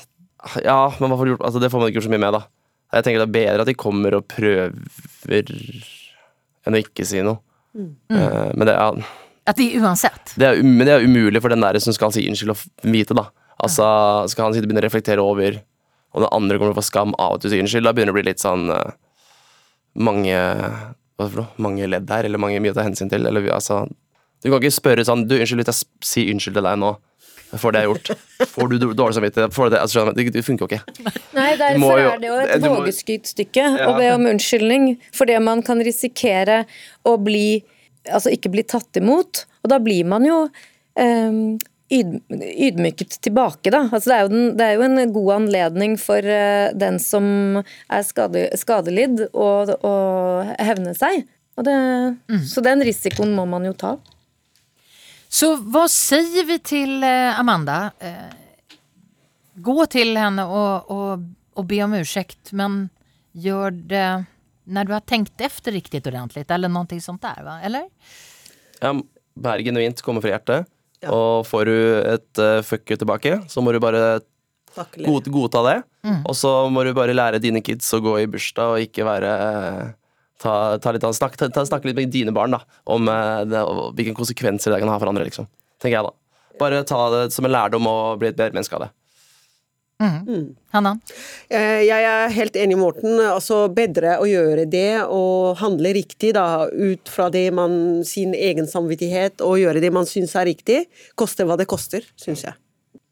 [0.65, 1.43] Ja, men hva får du gjort?
[1.49, 2.43] Altså, det får man ikke gjort så mye med, da.
[2.95, 5.51] Jeg tenker det er bedre at de kommer og prøver
[6.69, 7.41] enn å ikke si noe.
[7.79, 9.03] Eh, men det er,
[9.49, 10.33] At det er uansett?
[10.41, 13.17] det er, men det er umulig for den der som skal si unnskyld, å vite,
[13.17, 13.29] da.
[13.65, 13.85] Altså,
[14.31, 15.61] skal han sitte og begynne å reflektere over
[16.17, 18.15] om den andre kommer til å få skam av at du sier unnskyld, da begynner
[18.15, 18.97] det å bli litt sånn uh,
[19.99, 20.37] mange
[21.19, 21.51] hva for noe?
[21.61, 23.27] Mange ledd her, eller mange mye å ta hensyn til.
[23.27, 23.83] Eller, altså,
[24.39, 26.95] du kan ikke spørre sånn Du, unnskyld, hvis jeg sier unnskyld til deg nå
[27.57, 28.11] for det jeg har gjort.
[28.53, 29.55] Får du dårlig samvittighet?
[29.57, 29.81] for det?
[29.81, 31.15] Altså, det, det funker jo ikke.
[31.37, 33.89] Nei, derfor jo- er det jo et vågeskytt stykke ja.
[33.89, 34.99] å be om unnskyldning.
[35.15, 36.65] for det man kan risikere
[37.05, 37.65] å bli
[38.09, 39.43] Altså ikke bli tatt imot.
[39.61, 41.59] Og da blir man jo um,
[41.93, 43.83] ydmyket tilbake, da.
[43.93, 47.59] Altså det, er jo den, det er jo en god anledning for uh, den som
[47.61, 49.49] er skade, skadelidd, å,
[50.57, 51.27] hevne seg.
[51.59, 51.77] Og det,
[52.49, 53.97] Så den risikoen må man jo ta.
[55.29, 57.91] Så hva sier vi til eh, Amanda?
[58.01, 58.33] Eh,
[59.61, 61.19] gå til henne og, och,
[61.55, 62.89] och be om ursäkt, men
[63.33, 64.25] gjør det
[64.69, 67.61] når du har tenkt efter riktigt ordentligt, eller noe sånt der, va?
[67.65, 67.89] Eller?
[68.81, 68.93] Ja,
[69.39, 70.69] Vær genuint, komme fra hjertet.
[71.07, 74.19] Og får du et uh, fuck you tilbake, så må du bare
[74.75, 75.77] god, godta det.
[76.27, 79.33] Og så må du bare lære dine kids å gå i bursdag og ikke være
[79.45, 79.89] eh,
[80.43, 83.65] ta, ta litt, snakk, ta, ta, Snakke litt med dine barn da om eh, det,
[83.99, 85.49] hvilke konsekvenser det kan ha for andre, liksom.
[85.83, 86.15] Tenker jeg da.
[86.59, 88.93] Bare ta det som en lærdom og bli et bedre menneske av det.
[90.71, 90.93] Hanna?
[91.51, 93.19] Eh, Jeg er helt enig med Morten.
[93.19, 98.71] Altså bedre å gjøre det og handle riktig da, ut fra det man, sin egen
[98.71, 100.85] samvittighet og gjøre det man syns er riktig.
[101.19, 102.55] Koste hva det koster, syns jeg.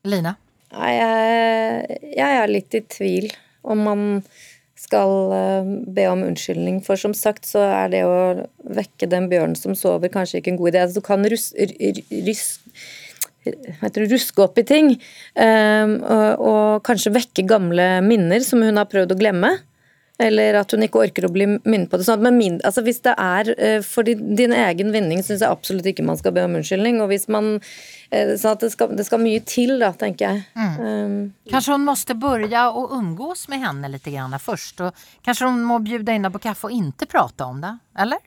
[0.07, 0.37] Lina?
[0.77, 3.31] Jeg, jeg er litt i tvil
[3.67, 4.07] om man
[4.77, 6.81] skal eh, be om unnskyldning.
[6.85, 8.19] For som sagt så er det å
[8.77, 10.85] vekke den bjørnen som sover, kanskje ikke en god idé.
[10.85, 11.49] Altså, du kan rus,
[12.27, 12.45] rus,
[13.81, 14.93] hva ruske opp i ting,
[15.39, 19.57] eh, og, og kanskje vekke gamle minner som hun har prøvd å glemme.
[20.23, 22.07] Eller at hun ikke orker å bli minnet på det.
[22.07, 25.91] Sånn at min, altså hvis det er eh, for din, egen vinning, syns jeg absolutt
[25.91, 27.03] ikke man skal be om unnskyldning.
[27.05, 30.47] Og hvis man eh, sånn at det skal, det skal mye til, da, tenker jeg.
[30.57, 31.19] Um,
[31.51, 34.87] kanskje hun måtte begynne å omgås med henne litt grann først.
[35.27, 37.77] Kanskje hun hon må bjude in henne på kaffe og ikke prate om det.
[37.99, 38.21] Eller?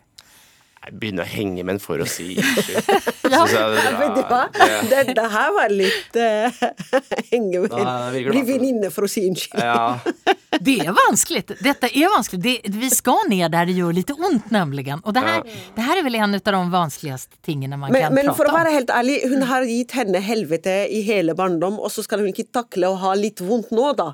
[0.89, 2.89] Jeg begynner å henge med en for å si unnskyld.
[3.29, 3.43] Ja.
[3.45, 4.41] Det Vet du hva?
[4.57, 6.61] det- Dette her var litt uh,
[7.31, 7.93] henge med Ja,
[8.33, 9.61] Bli venninne for å si unnskyld.
[9.61, 9.99] Ja.
[10.59, 11.43] Det er vanskelig.
[11.61, 12.39] Dette er vanskelig.
[12.41, 14.87] Det, vi skal ned der det gjør litt vondt, nemlig.
[15.05, 15.43] Og det här,
[15.75, 18.55] det her, er vel en av de vanskeligste tingene man Men, kan men for å
[18.57, 22.33] være helt ærlig, hun har gitt henne helvete i hele barndom, og så skal hun
[22.33, 24.09] ikke takle å ha litt vondt nå, da,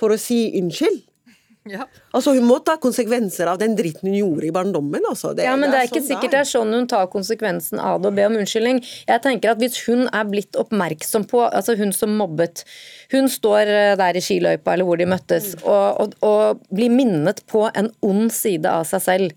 [0.00, 1.02] for å si unnskyld.
[1.64, 1.86] Ja.
[2.12, 5.00] Altså, hun må ta konsekvenser av den dritten hun gjorde i barndommen.
[5.08, 5.30] Altså.
[5.40, 8.10] Ja, men det er ikke sånn sikkert det er sånn hun tar konsekvensen av det
[8.10, 8.82] og ber om unnskyldning.
[9.08, 12.66] Jeg tenker at Hvis hun er blitt oppmerksom på, altså hun som mobbet
[13.14, 17.40] Hun står eh, der i skiløypa eller hvor de møttes, og, og, og blir minnet
[17.48, 19.32] på en ond side av seg selv.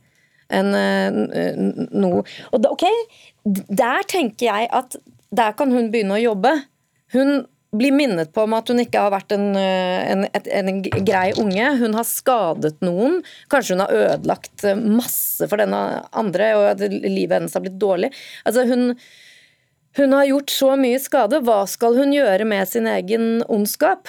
[0.52, 1.08] En, eh,
[1.56, 2.86] n- noe Og da, ok,
[3.72, 5.00] der tenker jeg at
[5.32, 6.54] der kan hun begynne å jobbe.
[7.16, 11.32] Hun blir minnet på om at hun ikke har vært en, en, en, en grei
[11.40, 11.72] unge.
[11.82, 13.20] Hun har skadet noen.
[13.52, 15.82] Kanskje hun har ødelagt eh, masse for denne
[16.16, 18.14] andre, og at livet hennes har blitt dårlig.
[18.48, 18.94] Altså hun,
[20.00, 21.44] hun har gjort så mye skade.
[21.44, 24.08] Hva skal hun gjøre med sin egen ondskap?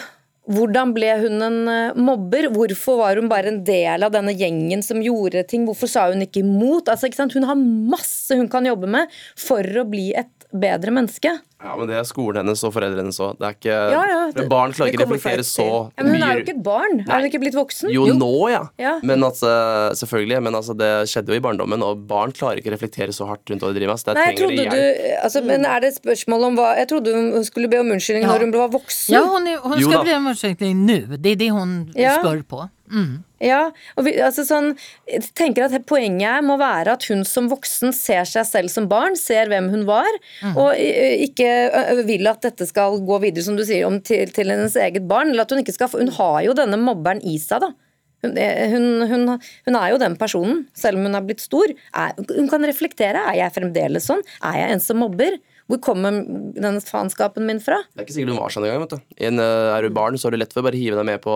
[0.49, 2.49] Hvordan ble hun en eh, mobber?
[2.55, 5.67] Hvorfor var hun bare en del av denne gjengen som gjorde ting?
[5.69, 6.89] Hvorfor sa hun ikke imot?
[6.89, 7.27] Altså, ikke?
[7.35, 11.31] Hun har masse hun kan jobbe med for å bli et bedre menneske.
[11.59, 13.41] Ja, men det er skolen hennes og foreldrene hennes òg.
[13.67, 15.65] Ja, ja, Barn klarer ikke reflektere så
[15.99, 17.01] Ja, men hun er jo ikke et barn.
[17.03, 17.91] Er hun ikke blitt voksen?
[17.93, 18.61] Jo, nå, ja.
[18.79, 18.95] Ja.
[19.03, 19.51] Men altså,
[19.99, 20.39] selvfølgelig.
[20.47, 23.65] Men altså, det skjedde jo i barndommen, og barn klarer ikke reflektere så hardt rundt
[23.67, 24.01] hva de driver med.
[24.01, 25.03] Så der Nei, jeg trenger trodde hjelp.
[25.03, 27.91] du, altså, men er det et spørsmål om hva Jeg trodde hun skulle be om
[27.97, 28.33] unnskyldning Ja.
[28.33, 29.15] når hun var voksen.
[29.19, 31.01] Ja, hun, är, hon Jo ska bli om unnskyldning nå.
[31.19, 32.19] Det er det hun Ja.
[32.23, 32.69] spör på.
[32.91, 33.25] Mm.
[33.41, 34.73] Ja, og vi, altså sånn,
[35.07, 39.15] jeg tenker at Poenget må være at hun som voksen ser seg selv som barn,
[39.19, 40.09] ser hvem hun var,
[40.57, 44.31] og eh, ikke eh, vil at dette skal gå videre som du sier, om til,
[44.35, 45.31] til hennes eget barn.
[45.31, 47.63] eller at Hun ikke skal, få- hun har jo denne mobberen i seg.
[47.63, 47.71] da.
[48.27, 49.29] Hun, eh, hun, hun,
[49.69, 51.71] hun er jo den personen, selv om hun er blitt stor.
[51.95, 53.23] Er, hun kan reflektere.
[53.31, 54.25] Er jeg fremdeles sånn?
[54.43, 55.39] Er jeg en som mobber?
[55.69, 56.15] Hvor kommer
[56.57, 57.77] denne faenskapen min fra?
[57.93, 58.81] Det er ikke sikkert hun var sånn engang.
[58.87, 59.25] vet du.
[59.29, 61.21] En, eh, er du barn, så er det lett for å bare hive deg med
[61.21, 61.35] på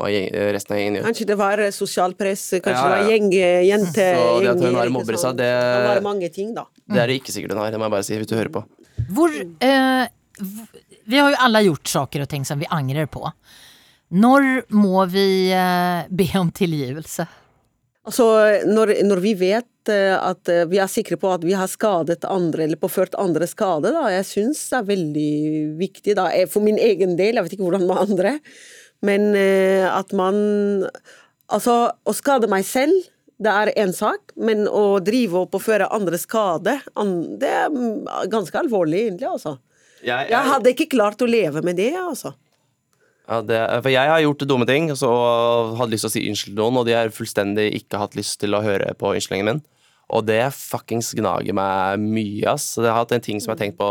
[0.00, 1.04] hva eh, resten av gjengen gjør.
[1.10, 2.94] Kanskje det var sosialt press, kanskje Ja, ja.
[2.94, 3.28] det var gjeng,
[3.68, 6.64] jente, Så det at hun har mobber seg, det- mange ting, da.
[6.88, 8.54] Det er det ikke sikkert hun har, det må jeg bare si, hvis du hører
[8.56, 8.64] på.
[9.12, 9.28] Hvor,
[9.60, 10.06] eh,
[11.06, 13.28] vi har jo alle gjort saker og ting som vi angrer på.
[14.10, 17.28] Når må vi eh, be om tilgivelse?
[18.08, 18.26] Altså,
[18.64, 22.24] når, når vi vet eh, at eh, vi er sikre på at vi har skadet
[22.24, 25.32] andre, eller påført andre skade, da, jeg syns det er veldig
[25.80, 28.36] viktig, da, Eh, for min egen del, jeg vet ikke hvordan med andre,
[29.04, 29.32] men
[29.88, 30.36] at man
[31.50, 31.72] Altså,
[32.06, 33.08] å skade meg selv,
[33.42, 36.76] det er én sak, men å drive og påføre andre skade,
[37.42, 39.56] det er mm, ganske alvorlig, egentlig, altså.
[39.98, 42.36] Jeg, Jeg hadde ikke klart å leve med det, altså.
[43.30, 46.22] Ja, det, for jeg har gjort dumme ting så, og hadde lyst til å si
[46.26, 49.52] unnskyld til noen, og de har fullstendig ikke hatt lyst til å høre på unnskyldningen
[49.52, 49.60] min.
[50.10, 52.72] Og det fuckings gnager meg mye, ass.
[52.74, 53.90] Så det har hatt en ting som jeg har tenkt på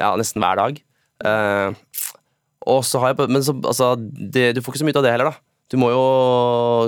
[0.00, 0.80] ja, nesten hver dag.
[1.22, 1.70] Uh,
[2.66, 5.14] og så har jeg Men så, altså, det, du får ikke så mye av det
[5.14, 5.46] heller, da.
[5.70, 6.02] Du må jo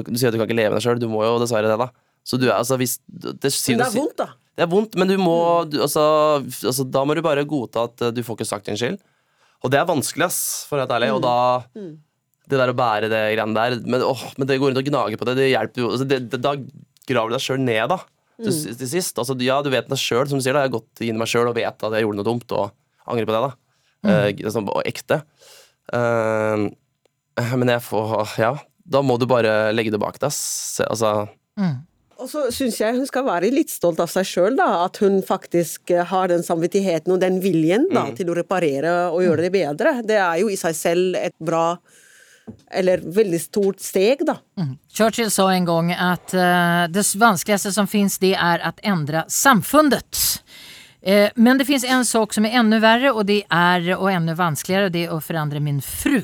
[0.08, 1.78] Du sier at du kan ikke leve med deg sjøl, du må jo dessverre det,
[1.80, 1.90] da.
[2.26, 4.28] Så du er altså hvis det, Men det er vondt, da.
[4.56, 5.36] det er vondt, men du må
[5.68, 6.04] du, altså,
[6.42, 8.98] altså, Da må du bare godta at du får ikke sagt unnskyld.
[9.64, 11.12] Og det er vanskelig, ass, for å være helt ærlig.
[11.16, 11.36] Og da
[12.46, 15.16] Det der å bære det greiene der Men, åh, men det går rundt og gnager
[15.16, 15.36] på det.
[15.38, 16.52] Det hjelper jo altså, det, det, Da
[17.08, 17.98] graver du deg sjøl ned, da.
[18.42, 19.16] Til, s- til sist.
[19.18, 20.52] Altså, ja, du vet deg sjøl, som du sier.
[20.52, 22.52] da Jeg har gått inn i meg sjøl og vet at jeg gjorde noe dumt,
[22.52, 22.72] og
[23.08, 23.42] angrer på det.
[23.48, 23.52] da
[24.04, 25.22] Eh, sånn, og ekte.
[25.92, 26.68] Eh,
[27.56, 28.50] men jeg får Ja,
[28.86, 30.28] da må du bare legge det bak deg.
[30.28, 30.80] ass.
[30.84, 31.28] Altså
[32.22, 35.90] Og så syns jeg hun skal være litt stolt av seg sjøl, at hun faktisk
[35.94, 39.96] eh, har den samvittigheten og den viljen da, til å reparere og gjøre det bedre.
[40.06, 41.74] Det er jo i seg selv et bra
[42.70, 44.36] eller veldig stort steg, da.
[44.92, 50.20] Churchill sa en gang at uh, det vanskeligste som fins, det er å endre samfunnet.
[51.00, 54.36] Uh, men det fins en sak som er enda verre, og det er, og enda
[54.36, 56.20] vanskeligere, det er å forandre min fru.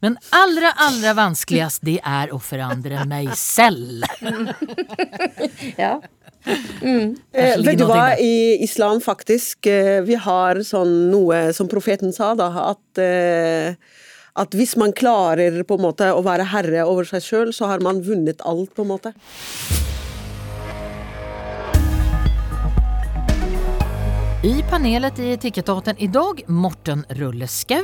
[0.00, 4.06] Men allra, allra vanskeligst det er å forandre meg selv.
[5.78, 5.98] Ja.
[6.48, 12.30] Eh, vet du hva, i islam faktisk, eh, vi har sånn noe som profeten sa,
[12.38, 13.74] da, at eh,
[14.38, 17.82] at hvis man klarer på en måte å være herre over seg sjøl, så har
[17.82, 19.12] man vunnet alt, på en måte.
[24.46, 27.82] I panelet i Etikettaten i dag Morten Rulleskau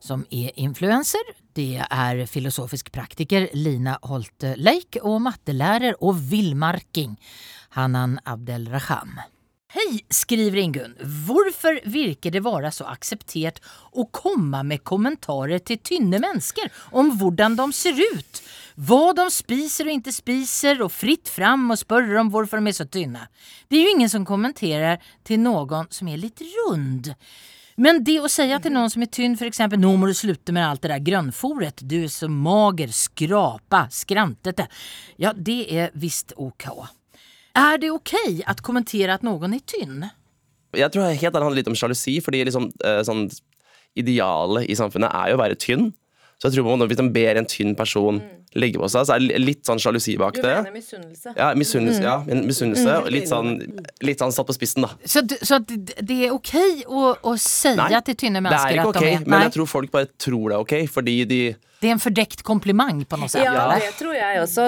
[0.00, 1.34] som er influencer.
[1.58, 7.16] Det er filosofisk praktiker Lina Holte Leik og mattelærer og villmarking
[7.74, 9.16] Hanan Abdelraham.
[9.74, 10.94] Hei, skriver Ingun.
[11.26, 13.58] Hvorfor virker det være så akseptert
[13.90, 18.42] å komme med kommentarer til tynne mennesker om hvordan de ser ut,
[18.78, 22.78] hva de spiser og ikke spiser, og fritt fram og spørre om hvorfor de er
[22.78, 23.26] så tynne?
[23.66, 27.10] Det er jo ingen som kommenterer til noen som er litt rund.
[27.78, 29.60] Men det å si til noen som er tynn, f.eks.
[29.78, 34.66] 'nå må du slutte med alt det der grønnfòret, du er så mager, skrapa, skrantete',
[35.16, 36.66] ja, det er visst ok.
[37.54, 40.10] Er det ok å kommentere at noen er tynn?
[40.74, 43.30] Jeg tror helt det handler litt om sjalusi, fordi liksom, eh, sånn,
[43.96, 45.92] idealet i samfunnet er jo å være tynn.
[46.38, 48.20] Så jeg tror på en Hvis de ber en tynn person
[48.54, 49.04] legge på seg.
[49.08, 50.54] Så er det litt sånn sjalusi bak Du det.
[50.62, 51.34] mener misunnelse?
[51.36, 52.02] Ja, misunnelse.
[52.02, 53.50] Ja, men misunnelse og litt sånn,
[54.06, 54.92] litt sånn satt på spissen, da.
[55.04, 56.30] Så, du- så det det är
[57.26, 59.90] å att, til tynne mennesker till tynne det er ikke ok, men jeg tror folk
[59.90, 61.40] bare tror det er ok, fordi de
[61.78, 63.44] det er en fordekt kompliment, på noe sett?
[63.46, 63.84] Ja, eller?
[63.84, 64.64] det tror jeg også.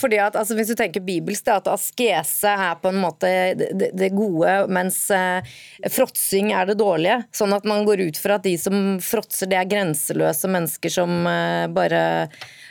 [0.00, 3.28] Fordi at, altså, Hvis du tenker bibelsk, at askese er på en måte
[3.60, 5.44] det, det gode, mens eh,
[5.92, 7.20] fråtsing er det dårlige.
[7.36, 11.28] Sånn at man går ut fra at de som fråtser, det er grenseløse mennesker som
[11.28, 12.00] eh, bare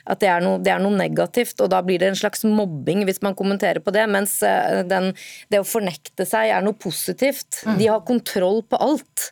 [0.03, 3.06] at det er, noe, det er noe negativt, og da blir det en slags mobbing
[3.08, 4.08] hvis man kommenterer på det.
[4.12, 5.13] Mens eh, den,
[5.53, 7.62] det å fornekte seg er noe positivt.
[7.77, 9.29] De har kontroll på alt.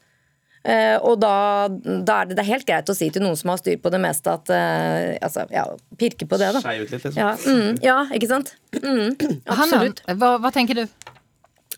[0.61, 3.49] Eh, og da, da er det, det er helt greit å si til noen som
[3.53, 5.65] har styr på det meste, at uh, altså, ja,
[5.97, 6.61] pirke på det, da.
[6.61, 7.17] Skei ut litt, liksom.
[7.17, 8.53] Ja, mm, ja ikke sant?
[8.77, 9.15] Mm,
[9.49, 10.03] absolutt.
[10.11, 10.83] Hva, hva, tenker du?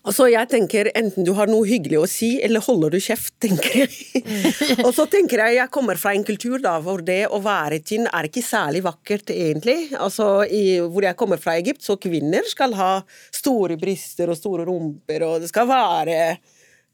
[0.03, 3.85] Altså, jeg tenker enten du har noe hyggelig å si, eller holder du kjeft, tenker
[3.85, 4.23] jeg.
[4.85, 8.09] og så tenker jeg, jeg kommer fra en kultur da, hvor det å være tynn
[8.11, 9.93] er ikke særlig vakkert, egentlig.
[9.95, 12.91] Altså, i, hvor jeg kommer fra Egypt, så kvinner skal ha
[13.31, 16.19] store bryster og store rumper, og det skal være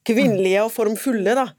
[0.06, 1.50] kvinnelige og formfulle, da.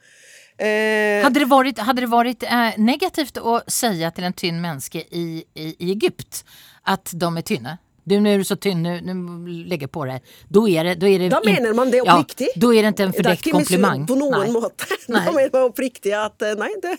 [0.61, 4.99] Eh, Hade det varit, hade det varit eh, negativt att säga till en tynn människa
[4.99, 6.45] i, i, i Egypt
[6.83, 7.79] att de är tynna?
[8.05, 10.23] Du, nu är du så tynn, nu, nu lägger på dig.
[10.49, 12.49] Då är det, då är det Da in- mener man det ja, oppriktig.
[12.57, 14.07] Då är det inte en fordekt fördäckt komplimang.
[14.07, 14.51] På noen Nej.
[14.53, 14.85] måte.
[15.09, 15.25] Nei.
[15.27, 16.97] Da mener man oppriktig at eh, nei, det,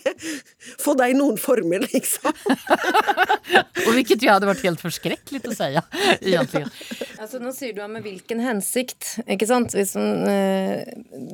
[0.84, 2.32] få deg noen former, liksom.
[3.88, 5.82] Och vilket ju hade varit helt förskräckligt att säga
[6.20, 6.70] egentligen.
[7.18, 9.74] Alltså, nå sier du med hvilken hensikt, inte sant?
[9.74, 10.80] Hvis, eh,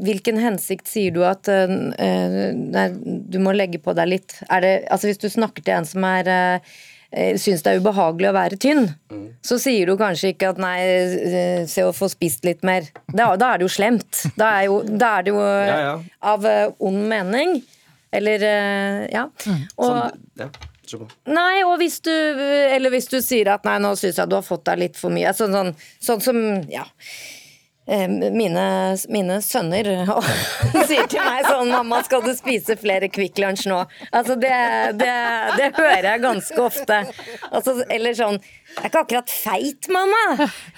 [0.04, 1.64] hvilken hensikt sier du at eh,
[1.98, 2.88] eh, nei,
[3.28, 4.38] du må legge på deg litt?
[4.48, 6.76] Er det, altså hvis du snakker til en som er uh,
[7.08, 8.82] Syns det er ubehagelig å være tynn,
[9.40, 12.84] så sier du kanskje ikke at nei, eh, se å få spist litt mer.
[13.08, 14.26] Da, da er det jo slemt.
[14.36, 15.94] Da er, jo, da er det jo eh, Ja, ja.
[16.34, 17.62] av eh, ond mening.
[18.12, 19.24] Eller eh, ja.
[19.80, 20.50] Og, Sånn, ja.
[21.28, 24.44] Nei, og hvis du Eller hvis du sier at nei, nå syns jeg du har
[24.46, 25.32] fått deg litt for mye.
[25.36, 26.38] Sånn, sånn, sånn som
[26.72, 26.84] Ja.
[27.88, 29.84] Eh, Mine, mine sønner
[30.88, 34.52] sier til meg sånn 'Mamma, skal du spise flere Kvikk Lunsj nå?' Altså, det,
[35.00, 35.14] det,
[35.58, 36.96] det hører jeg ganske ofte.
[37.50, 40.24] Altså, eller sånn 'Jeg er ikke akkurat feit, mamma,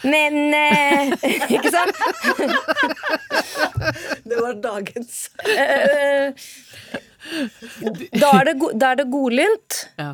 [0.06, 1.10] men eh,
[1.56, 1.96] Ikke sant?
[4.30, 5.30] Det var dagens.
[5.42, 6.30] Eh,
[8.20, 9.72] da er det, go- da er det godlynt.
[9.98, 10.12] Ja.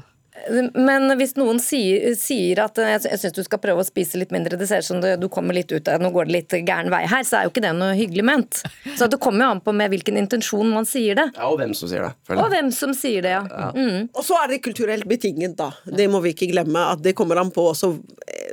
[0.74, 4.34] Men hvis noen sier, sier at eh, jeg syns du skal prøve å spise litt
[4.34, 7.02] mindre, det ser ut som du kommer litt ut, nå går det litt gæren vei
[7.10, 8.62] her, så er jo ikke det noe hyggelig ment.
[8.98, 11.28] Så det kommer jo an på med hvilken intensjon man sier det.
[11.36, 12.12] Ja, og hvem som sier det.
[12.28, 13.70] føler Og hvem som sier det, ja.
[13.74, 14.08] Mm.
[14.12, 15.72] Og så er det kulturelt betinget, da.
[15.84, 16.86] Det må vi ikke glemme.
[16.92, 17.94] At det kommer an på også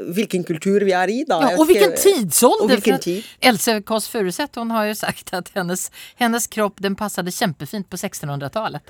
[0.02, 1.40] hvilken kultur vi er i, da.
[1.42, 2.64] Ja, Jeg och vilken tidsålder!
[2.64, 3.24] Och vilken tid.
[3.40, 7.98] Else Kåss Furuseth hon har ju sagt att hennes, hennes kropp den passade kämpefint på
[7.98, 8.84] 1600-talet.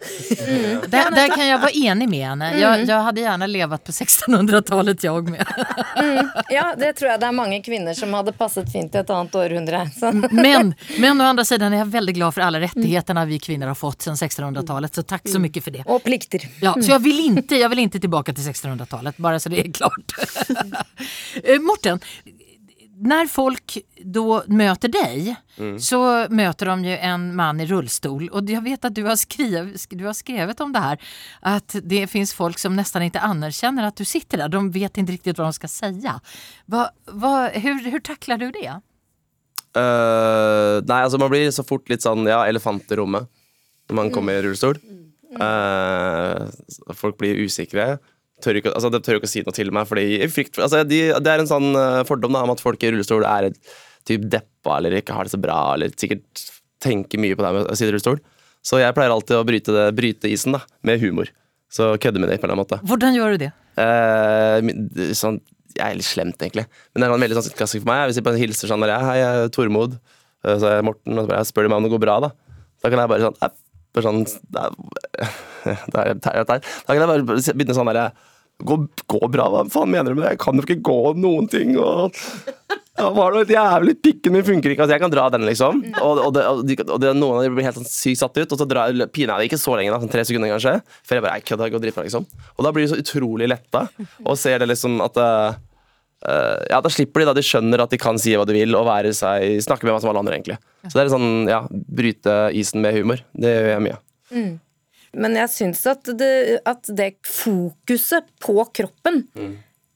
[0.87, 2.59] Där, där kan jag vara enig med henne.
[2.59, 5.45] Jag, jag hade gärna levat på 1600-talet jag med.
[6.49, 9.35] Ja, det tror jeg det er mange kvinner som hadde passet fint i et annet
[9.35, 9.89] århundre.
[9.99, 10.11] Så.
[10.31, 13.75] Men, men å andra sidan är jag väldigt glad för alla rättigheterna vi kvinnor har
[13.75, 14.95] fått sedan 1600-talet.
[14.95, 15.83] Så tack så mycket för det.
[15.85, 16.49] Og plikter.
[16.61, 19.71] Ja, så jag vill, inte, jag vill inte tillbaka till 1600-talet, bara så det är
[19.71, 20.13] klart.
[21.43, 21.99] Eh, Morten,
[22.97, 25.35] när folk då möter dig
[25.79, 29.75] så möter de ju en man i rullstol och jag vet att du har, skriv,
[29.89, 31.01] du har skrivit om det här
[31.39, 34.49] att det finns folk som nästan inte anerkänner att du sitter där.
[34.49, 36.21] De vet inte riktigt vad de ska säga.
[36.65, 38.81] Va, va, hur, hur tacklar du det?
[39.77, 43.25] Uh, nei, alltså man blir så fort litt sånn ja, elefant i rommet
[43.89, 44.77] når man kommer i rullstol.
[45.33, 47.97] Uh, folk blir usikre.
[48.43, 50.81] Tør ikke, altså, de tør ikke å si noe til meg, fordi jeg frykt altså,
[50.87, 53.53] de, Det er en sånn eh, fordom da, om at folk i rullestol er
[54.07, 56.43] typ deppa eller ikke har det så bra, eller sikkert
[56.83, 58.19] tenker mye på det med å sitte i rullestol.
[58.63, 61.31] Så jeg pleier alltid å bryte, det, bryte isen da, med humor.
[61.73, 62.79] Så kødde med det på en eller annen måte.
[62.87, 63.49] Hvordan gjør du det?
[63.81, 65.39] Eh, sånn,
[65.73, 66.67] jeg er litt slemt, egentlig.
[66.93, 68.05] Men det er en veldig sånn klassisk for meg.
[68.09, 69.97] Hvis jeg bare hilser sånn jeg, hei, jeg er Tormod,
[70.45, 72.31] eh, så er jeg Morten, og så spør de meg om det går bra, da.
[72.83, 73.39] Da kan jeg bare sånn,
[73.95, 74.21] bare sånn
[74.53, 74.67] da,
[76.23, 78.03] kan jeg bare begynne sånn der
[78.67, 78.79] gå,
[79.13, 80.35] gå bra, hva faen mener du med det?
[80.35, 82.15] Jeg kan jo ikke gå noen ting, og
[82.93, 85.79] ja, var det et jævlig pikken min funker ikke, altså jeg kan dra den liksom.
[85.97, 88.37] Og, og, det, og, de, og det, noen av dem blir helt sånn sykt satt
[88.37, 90.75] ut Og så drar, piner jeg det ikke så lenge da, sånn tre sekunder kanskje
[91.01, 92.27] Før jeg bare, jeg kødda, går dritbra liksom.
[92.53, 93.87] Og da blir de så utrolig letta
[94.21, 95.57] Og ser det liksom at uh,
[96.69, 98.85] Ja, da slipper de da, de skjønner at de kan si hva de vil Og
[98.85, 100.59] være seg, snakke med meg som alle andre egentlig.
[100.85, 103.25] Så det er sånn, ja, bryte isen med humor.
[103.33, 103.99] Det gjør jeg mye
[105.13, 109.23] Men jeg syns at det, at det fokuset på kroppen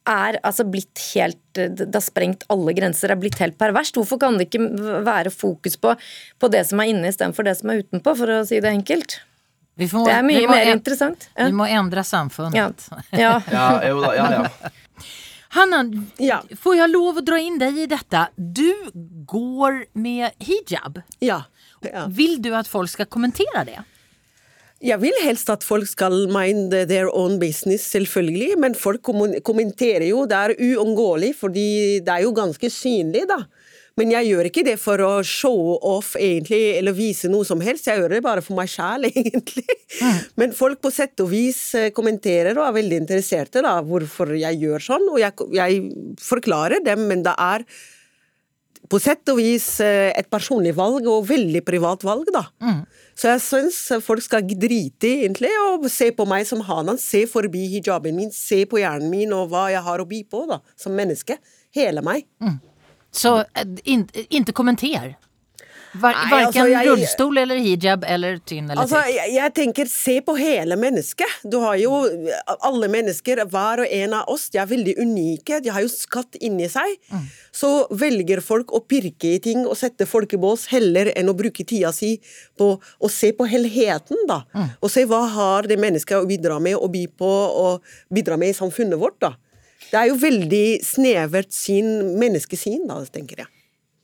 [0.08, 3.98] er altså blitt helt Det har sprengt alle grenser, er blitt helt perverst.
[3.98, 4.62] Hvorfor kan det ikke
[5.04, 5.96] være fokus på,
[6.40, 9.18] på det som er inne istedenfor det som er utenpå, for å si det enkelt?
[9.78, 11.28] Vi får, Det er vi mye må mer en- interessant.
[11.38, 12.56] Vi må endre samfunnet.
[12.56, 12.70] Ja.
[13.12, 13.34] ja.
[13.58, 14.72] Ja, ja, ja.
[15.58, 15.84] Hanna,
[16.20, 16.42] Ja.
[16.62, 18.28] får jeg lov å dra inn deg i dette?
[18.38, 18.68] Du
[19.26, 21.02] går med hijab.
[21.24, 21.44] Ja.
[21.86, 22.06] ja.
[22.10, 23.78] Vill du at folk skal kommentere det?
[24.84, 28.58] Jeg vil helst at folk skal mind their own business, selvfølgelig.
[28.62, 30.26] Men folk kommenterer jo.
[30.30, 31.70] Det er uunngåelig, fordi
[32.06, 33.42] det er jo ganske synlig, da.
[33.98, 37.88] Men jeg gjør ikke det for å show off, egentlig, eller vise noe som helst.
[37.90, 39.66] Jeg gjør det bare for meg sjæl, egentlig.
[40.38, 44.62] Men folk på sett og vis eh, kommenterer og er veldig interesserte, da, hvorfor jeg
[44.62, 45.10] gjør sånn.
[45.10, 45.82] Og jeg, jeg
[46.22, 47.66] forklarer dem, men det er
[48.88, 52.46] på sett og vis eh, et personlig valg, og veldig privat valg, da.
[53.18, 57.00] Så jeg syns folk skal drite i egentlig og se på meg som Hanan.
[57.02, 60.46] Se forbi hijaben min, se på hjernen min og hva jeg har å by på,
[60.50, 61.40] da, som menneske.
[61.76, 62.28] Hele meg.
[63.12, 65.16] Så ikke in, inte kommenter.
[66.02, 70.36] Varken alltså, jag- rullstol eller hijab eller tynn eller Altså, jeg, jeg tenker, se på
[70.38, 71.28] hele mennesket.
[71.44, 72.02] Du har jo
[72.60, 75.60] alle mennesker, hver og en av oss, de er veldig unike.
[75.64, 76.98] De har jo skatt inni seg.
[77.58, 81.36] Så velger folk å pirke i ting og sette folk i bås, heller enn å
[81.38, 82.16] bruke tida si
[82.58, 84.44] på å se på helheten, da.
[84.82, 87.28] Og se hva har det mennesket å bidra med, og by på,
[87.66, 87.82] og
[88.14, 89.34] bidra med i samfunnet vårt, da.
[89.88, 93.48] Det er jo veldig snevert sin menneskesyn, da, tenker jeg.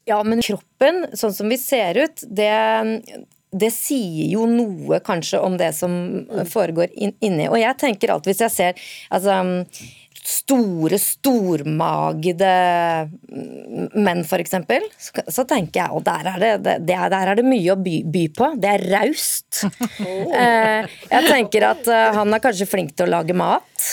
[0.09, 2.51] Ja, men kroppen, sånn som vi ser ut, det,
[3.55, 5.93] det sier jo noe kanskje om det som
[6.51, 7.45] foregår inn, inni.
[7.47, 8.81] Og jeg tenker alltid, hvis jeg ser
[9.15, 9.37] altså,
[10.23, 12.51] store, stormagede
[13.95, 17.35] menn, eksempel, så- så tenker jeg og der er det, det, det er, der er
[17.39, 18.51] det mye å by, by på.
[18.59, 19.63] Det er raust.
[20.33, 23.83] Eh, jeg tenker at eh, han er kanskje flink til å lage mat.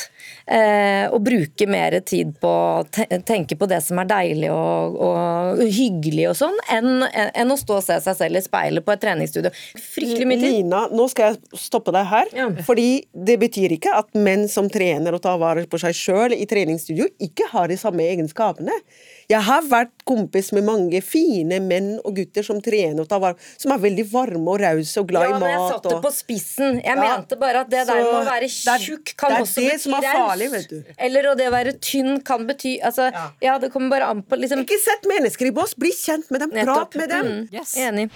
[0.47, 2.84] Eh, og bruke mer tid på å
[3.26, 7.78] tenke på det som er deilig og, og hyggelig og sånn, enn enn å stå
[7.78, 9.53] og se seg selv i speilet på et treningsstudio.
[9.76, 10.57] Fryktelig mye tid.
[10.61, 12.34] Lina, nå skal jeg stoppe deg her.
[12.36, 12.49] Ja.
[12.66, 16.49] Fordi det betyr ikke at menn som trener og tar vare på seg sjøl i
[16.51, 18.74] treningsstudio, ikke har de samme egenskapene.
[19.31, 23.37] Jeg har vært kompis med mange fine menn og gutter som trener og tar vare
[23.62, 25.70] som er veldig varme og rause og glad Ja, i men jeg mat.
[25.76, 26.81] satte og- på spissen.
[26.83, 27.16] Jeg Ja.
[27.18, 29.78] mente bare at det der med å være tjukk kan det er også det bety
[29.85, 30.83] som er farlig, vet du.
[30.99, 34.37] Eller og det å være tynn kan bety Altså, ja, det kommer bare an på
[34.37, 36.91] liksom Ikke sett mennesker i bås, bli kjent med dem, Nettopp.
[36.91, 37.26] prat med dem.
[37.26, 37.74] Mm, Yes.
[37.76, 38.11] Enig.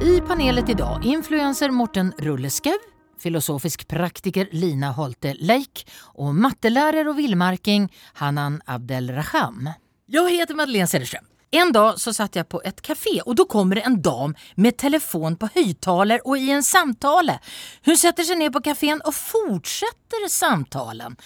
[0.00, 2.72] I panelet idag influencer Morten Rulleskau,
[3.20, 9.70] filosofisk praktiker Lina Holte Leik och mattelärare och villmarking Hanan Abdelraham.
[10.06, 11.24] Jag heter Madeleine Cederström.
[11.50, 14.76] En dag så satt jag på ett café och då kommer det en dam med
[14.76, 17.38] telefon på högtalare och i en samtale.
[17.84, 21.16] Hon sätter sig ner på kafén och fortsätter samtalen.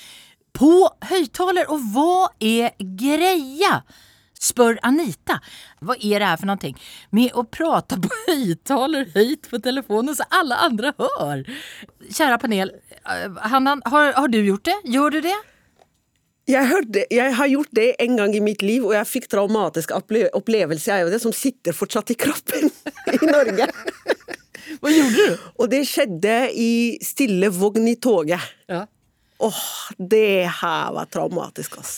[0.53, 3.83] På högtalare och vad är greja?
[4.45, 5.41] Spör Anita.
[5.81, 6.77] Vad är det här för någonting?
[7.11, 11.45] Med att prata på högtalare höjt på telefonen så alla andra hör.
[12.13, 12.73] Kära panel,
[13.05, 14.77] eh, Hanna, har, har du gjort det?
[14.85, 15.35] Gör du det?
[16.47, 19.95] Jeg, hørte, jeg har gjort det en gang i mitt liv, og jeg fikk traumatisk
[19.97, 20.93] opple- opplevelse.
[20.93, 22.69] Er jo det som sitter fortsatt i kroppen
[23.17, 23.71] i Norge.
[24.83, 25.39] Hva gjorde du?
[25.57, 26.69] Og det skjedde i
[27.05, 28.45] stille vogn i toget.
[28.69, 28.83] Ja.
[29.39, 29.62] Åh,
[29.99, 31.95] det her var traumatisk, ass.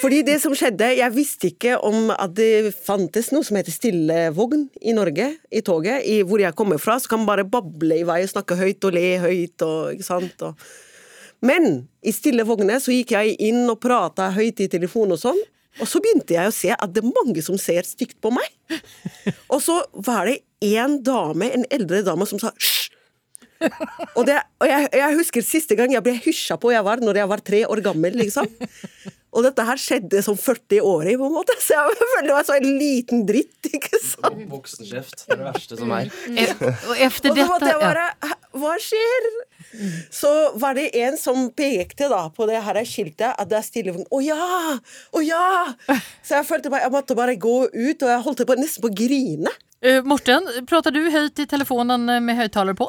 [0.00, 4.68] Fordi det som skjedde, jeg visste ikke om at det fantes noe som heter stillevogn
[4.80, 6.06] i Norge, i toget.
[6.08, 8.88] I, hvor jeg kommer fra, så kan man bare bable i vei og snakke høyt
[8.88, 10.46] og le høyt og ikke sant.
[10.48, 10.68] Og.
[11.44, 15.40] Men i stille vogner så gikk jeg inn og prata høyt i telefonen og sånn.
[15.78, 18.48] Og så begynte jeg å se at det er mange som ser stygt på meg.
[19.52, 20.40] Og så var det
[20.78, 22.87] en dame, en eldre dame, som sa hysj.
[24.14, 27.22] Og, det, og jeg, jeg husker siste gang jeg ble hysja på jeg var, når
[27.22, 28.46] jeg var tre år gammel, liksom.
[29.28, 31.54] Og dette her skjedde som 40-årig, på en måte.
[31.60, 34.38] Så jeg følte meg som en liten dritt, ikke sant.
[34.48, 36.08] Voksenkjeft det er det verste som er.
[36.32, 38.06] Eh, Og så måtte jeg bare
[38.58, 39.28] Hva skjer?
[40.14, 44.08] Så var det en som pekte da på det her skiltet, at det er stillevogn.
[44.08, 44.78] Å ja!
[45.12, 45.44] Å ja!
[46.24, 48.90] Så jeg følte meg jeg måtte bare gå ut, og jeg holdt på, nesten på
[48.90, 49.52] å grine.
[49.84, 52.88] Eh, Morten, prater du høyt i telefonen eh, med høyttaler på?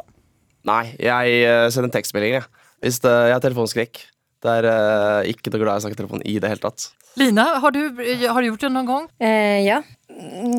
[0.68, 2.66] Nei, jeg eh, sender tekstmeldinger, jeg.
[2.84, 4.02] Hvis det, jeg har telefonskrekk.
[4.40, 6.86] Det er uh, ikke noe glad i å snakke telefon i det hele tatt.
[7.18, 7.82] Lina, har du,
[8.28, 9.08] har du gjort det noen gang?
[9.20, 9.82] Eh, ja.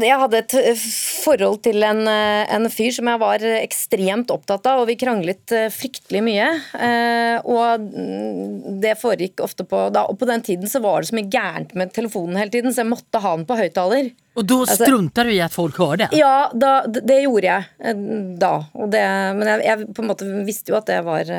[0.01, 0.82] Jeg hadde et eh,
[1.24, 5.53] forhold til en, eh, en fyr som jeg var ekstremt opptatt av, og vi kranglet
[5.57, 6.46] eh, fryktelig mye.
[6.80, 7.84] Eh, og
[8.80, 11.74] det foregikk ofte på da, Og på den tiden så var det så mye gærent
[11.76, 14.11] med telefonen hele tiden, så jeg måtte ha den på høyttaler.
[14.38, 16.11] Og da strunta struntar du i at folk hører det?
[16.20, 17.96] Ja, da, det gjorde jeg
[18.40, 18.55] da.
[18.88, 21.32] Det, men jeg, jeg på en måte visste jo at det var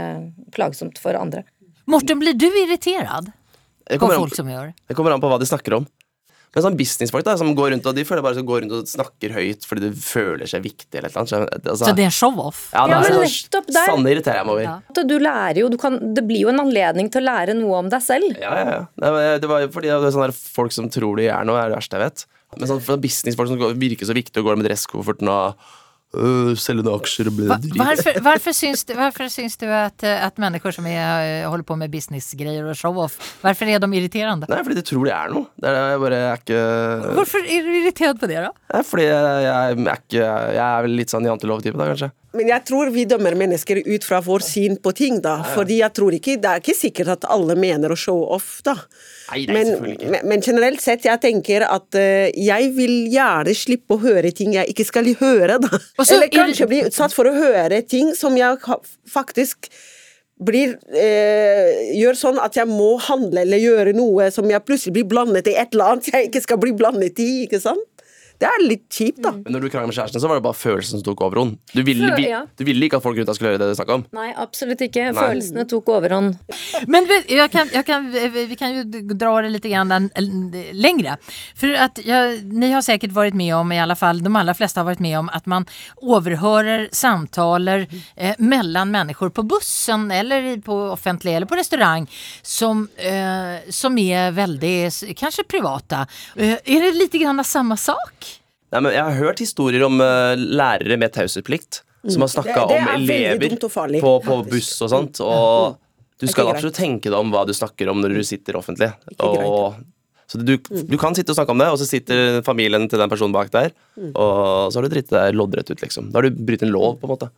[0.53, 1.45] plagsomt for andre.
[1.89, 3.31] Morten, blir du irriterad
[3.91, 5.85] Det på kommer, an, som gjør det kommer an på hva de snakker om.
[6.51, 8.87] Men sånn businessfolk da, som går rundt og de føler bare så går rundt og
[8.91, 11.23] snakker høyt fordi de føler seg viktig eller noe.
[11.29, 12.65] Så, altså, Så det er show-off?
[12.73, 14.63] ja, det Ja, men sånn, nettopp der- Sanne irriterer jeg meg over.
[14.67, 15.03] Ja.
[15.07, 17.87] Du lærer jo, du kan, det blir jo en anledning til å lære noe om
[17.93, 18.35] deg selv.
[18.41, 19.37] Ja, ja, ja.
[19.39, 21.95] Det var fordi det er sånne folk som tror de er noe, er det verste
[21.95, 22.25] jeg vet.
[22.57, 25.55] Men sånn for businessfolk som virker så viktig og går med dresskofferten og
[26.15, 29.65] øh, selger noen aksjer og bli Va- Hvorfor, Varför, varför, syns du, at syns du
[29.67, 34.47] att, eh, att som er, holder på med businessgreier og show-off, hvorfor er de irriterende?
[34.49, 35.45] Nei, fordi de tror de er noe.
[35.55, 38.51] Det er jeg bare jeg er ikke Hvorfor er du irritert på det da?
[38.73, 42.11] Nei, fordi jeg, jeg, er ikke Jeg er vel litt sånn jantelov-type, da, kanskje.
[42.33, 45.41] Men jeg tror vi dømmer mennesker ut fra vår syn på ting, da.
[45.55, 48.77] Fordi jeg tror ikke Det er ikke sikkert at alle mener å show off, da.
[49.31, 53.95] Nei, nei, Men, men, men generelt sett, jeg tenker at uh, jeg vil gjerne slippe
[53.95, 55.71] å høre ting jeg ikke skal høre, da.
[55.71, 58.59] Og Eller er kanskje bli utsatt for å høre ting som jeg
[59.09, 59.71] faktisk
[60.41, 65.09] blir eh, Gjør sånn at jeg må handle eller gjøre noe som jeg plutselig blir
[65.11, 67.85] blandet i et eller annet jeg ikke skal bli blandet i, ikke sant?
[68.41, 69.35] Det er litt kjipt, da.
[69.37, 71.59] Men når du krangla med kjæresten, så var det bare følelsen som tok overhånd.
[71.75, 72.39] Du ville, Føl, ja.
[72.57, 74.05] du ville ikke at folk rundt deg skulle høre det du snakka om.
[74.17, 75.11] Nei, absolutt ikke.
[75.13, 76.39] Følelsene tok overhånd.
[76.89, 79.93] Men jeg kan, jeg kan, vi kan jo dra det litt grann
[81.59, 84.81] For at dere ni har sikkert vært med om, i alle fall de aller fleste
[84.81, 85.67] har vært med om, at man
[86.01, 87.85] overhører samtaler
[88.15, 92.09] eh, mellan mennesker på bussen eller på offentlig eller på restaurang
[92.41, 94.75] som, eh, som er veldig
[95.19, 96.07] kanskje privata.
[96.35, 98.30] Eh, er det litt grann samme sak?
[98.71, 102.67] Nei, men Jeg har hørt historier om uh, lærere med taushetsplikt som har snakka Det-
[102.71, 105.19] det om er elever farlig, på, på buss og sånt.
[105.21, 105.77] Og
[106.17, 108.91] du skal absolutt tenke deg om hva du snakker om når du sitter offentlig.
[109.19, 109.75] Og,
[110.31, 113.09] så du, du kan sitte og snakke om det, og så sitter familien til den
[113.11, 113.73] personen bak der,
[114.15, 116.09] og så har du dritt deg loddrett ut, liksom.
[116.13, 117.29] Da har du brytt en lov, på en måte.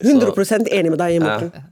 [0.00, 1.66] 100 enig med deg, Morten.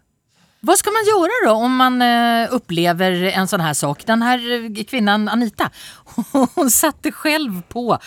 [0.61, 4.07] Vad ska man göra då om man eh, upplever en sånn här sak?
[4.07, 5.71] Den här eh, kvinnan Anita,
[6.55, 7.99] hon satte själv på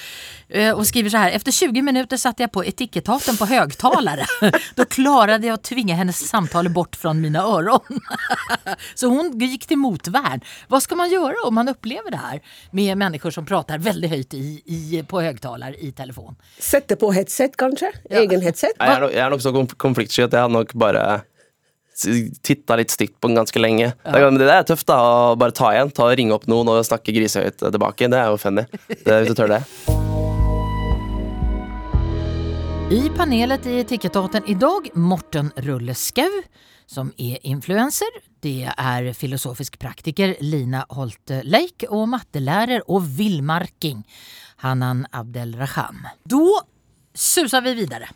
[0.49, 1.31] eh, och skriver så här.
[1.31, 4.25] Efter 20 minuter satte jag på etikettaten på högtalare.
[4.75, 7.99] Då klarade jag att tvinga hennes samtal bort från mina öron.
[8.95, 10.41] så hon gick till motvärn.
[10.67, 12.41] Vad ska man göra om man upplever det här
[12.71, 16.35] med människor som pratar väldigt högt i, i, på högtalare i telefon?
[16.59, 17.91] Sette på headset, kanskje?
[18.09, 18.71] Egen headset?
[18.79, 21.21] Jeg er nok, jeg er nok så konfliktsky at jeg hadde nok bare
[22.41, 23.91] titta litt stygt på den ganske lenge.
[24.03, 24.97] Det, er, det er tøft, da.
[25.01, 25.91] Å bare ta igjen.
[25.95, 28.09] Ta, ringe opp noen og snakke grisehøyt tilbake.
[28.11, 28.65] Det er jo funny.
[28.89, 29.61] Det, hvis du tør det.
[32.91, 36.27] I panelet i Etikettaten i dag, Morten Rulleskau
[36.91, 38.11] som er influenser.
[38.43, 44.03] Det er filosofisk praktiker Lina Holte Leik og mattelærer og villmarking
[44.65, 46.07] Hanan Abdelraham.
[46.23, 46.61] Då
[47.13, 48.09] suser vi vidare.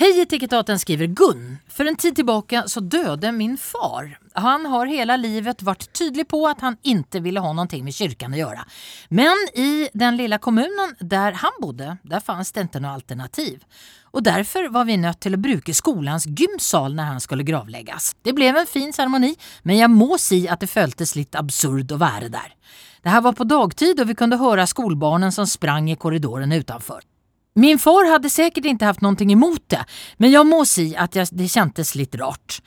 [0.00, 1.58] Hej Etikettaten skriver Gun.
[1.68, 4.18] För en tid tillbaka så döde min far.
[4.32, 8.32] Han har hela livet varit tydlig på att han inte ville ha någonting med kyrkan
[8.32, 8.64] att göra.
[9.08, 13.64] Men i den lilla kommunen där han bodde, där fanns det inte något alternativ.
[14.02, 18.16] Och därför var vi nött till att bruka skolans gymsal när han skulle gravläggas.
[18.22, 21.98] Det blev en fin ceremoni, men jag må si att det följdes lite absurd att
[21.98, 22.54] vara där.
[23.02, 27.09] Det här var på dagtid och vi kunde höra skolbarnen som sprang i korridoren utanför.
[27.54, 29.84] Min far hade säkert inte haft någonting emot det,
[30.16, 32.62] men jag må si att jag, det kändes lite rart.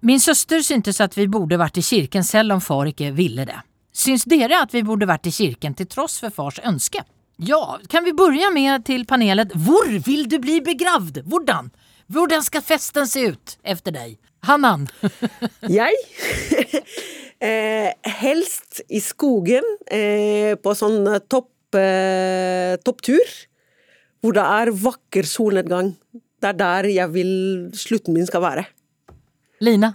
[0.00, 3.62] Min syster syntes att vi borde varit i kyrkan selv om far ikke ville det.
[3.92, 7.04] Syns dere att vi borde varit i kyrkan till tross för fars önske?
[7.36, 11.22] Ja, kan vi börja med till panelet Hvor vill du bli begravd?
[11.24, 11.70] Hvordan?
[12.06, 14.18] Hvordan skal festen se ut efter dig?
[14.40, 14.88] Hannan?
[15.60, 15.92] Jeg?
[17.40, 23.34] eh, helst i skogen, eh, på sånn topp, eh, topptur,
[24.22, 25.92] hvor det er vakker solnedgang.
[26.38, 27.32] Det er der jeg vil
[27.76, 28.66] slutten min skal være.
[29.64, 29.92] Lina?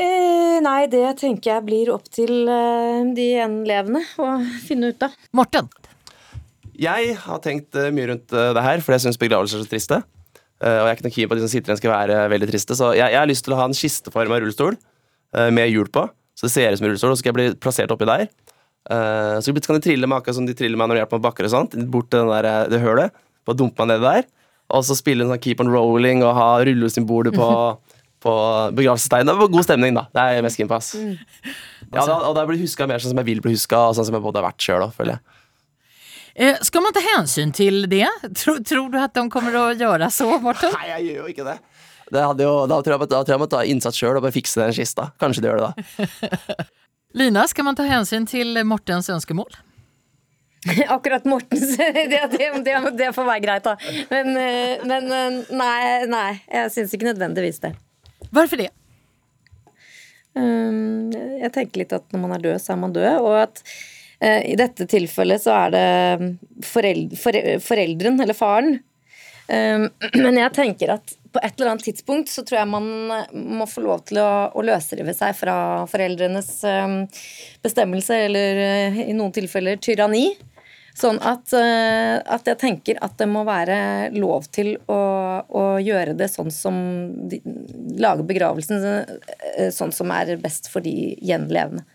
[0.00, 4.32] Eh, nei, det tenker jeg blir opp til eh, de gjenlevende å
[4.64, 5.16] finne ut av.
[5.36, 5.68] Morten?
[6.80, 9.72] Jeg har tenkt eh, mye rundt eh, det her, for jeg syns begravelser er så
[9.72, 10.00] triste.
[10.60, 12.22] Eh, og jeg er ikke noe keen på at de som sitter igjen skal være
[12.32, 15.50] veldig triste, så jeg, jeg har lyst til å ha en kisteform av rullestol eh,
[15.56, 16.06] med hjul på.
[16.36, 18.28] Så det ser ut som en rullestol, og så skal jeg bli plassert oppi der.
[18.88, 21.24] Eh, så kan de trille meg akkurat som de triller meg når de hjelper meg
[21.24, 21.76] å bakker og sånt.
[21.92, 23.16] Bort til den der, det hølet.
[23.50, 24.28] Bare dumpe meg ned der.
[24.70, 27.48] Og så spille sånn keep on rolling og ha rullesymboler på,
[28.24, 28.34] på
[28.78, 29.32] begravelsessteinen.
[29.32, 30.06] Det var god stemning, da.
[30.14, 30.78] Det er jeg mest keen på.
[30.78, 30.94] ass.
[31.90, 33.98] Ja, da, og da blir jeg huska mer sånn som jeg vil bli huska, og
[33.98, 35.38] sånn som jeg både har vært sjøl òg, føler jeg.
[36.40, 38.06] Eh, ska man ta hensyn til det?
[38.38, 40.70] Tror, tror du at de kommer å gjøre så, Morten?
[40.78, 41.56] Nei, jeg gjør jo ikke det.
[42.14, 44.36] det hadde jo, da, tror jeg, da tror jeg må ta innsats sjøl og bare
[44.38, 45.10] fikse den kista.
[45.20, 46.68] Kanskje det gjør det, da.
[47.18, 49.58] Lina, skal man ta hensyn til Mortens önskemål?
[50.96, 52.24] Akkurat Mortens det, det,
[52.66, 53.76] det, det får være greit, da.
[54.10, 55.78] Men, eh, men eh, nei,
[56.10, 57.72] nei, jeg syns ikke nødvendigvis det.
[58.30, 58.68] Hvorfor det?
[60.36, 61.08] Um,
[61.40, 63.08] jeg tenker litt at når man er død, så er man død.
[63.24, 63.64] Og at
[64.20, 65.84] Eh, I dette tilfellet så er det
[66.68, 68.74] foreldre, fore- foreldren, eller faren.
[69.48, 69.86] Eh,
[70.20, 73.64] Men jeg tenker at på et eller annet tidspunkt så tror jeg man eh, må
[73.70, 75.54] få lov til å, å løsrive seg fra
[75.88, 76.98] foreldrenes eh,
[77.64, 80.34] bestemmelse, eller eh, i noen tilfeller tyranni.
[81.00, 85.00] Sånn at, eh, at jeg tenker at det må være lov til å,
[85.48, 86.76] å gjøre det sånn som
[87.30, 87.40] de,
[88.00, 91.86] Lage begravelsen eh, sånn som er best for de gjenlevende.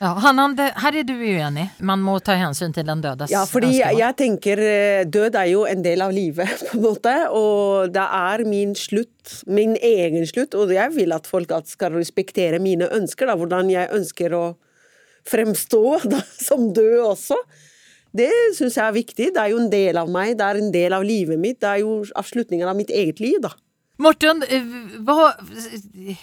[0.00, 1.66] Ja, Hannan, her er du uenig.
[1.84, 5.50] Man må ta hensyn til den dødes Ja, fordi jeg, jeg tenker eh, død er
[5.50, 7.14] jo en del av livet, på en måte.
[7.36, 12.62] Og det er min slutt, min egen slutt, og jeg vil at folk skal respektere
[12.64, 14.44] mine ønsker, da, hvordan jeg ønsker å
[15.28, 15.84] fremstå
[16.14, 17.38] da, som død også.
[18.16, 19.32] Det syns jeg er viktig.
[19.34, 21.60] Det er jo en del av meg, det er en del av livet mitt.
[21.62, 23.52] Det er jo avslutningen av mitt eget liv, da.
[24.00, 24.62] Morten, eh,
[25.04, 25.34] vad,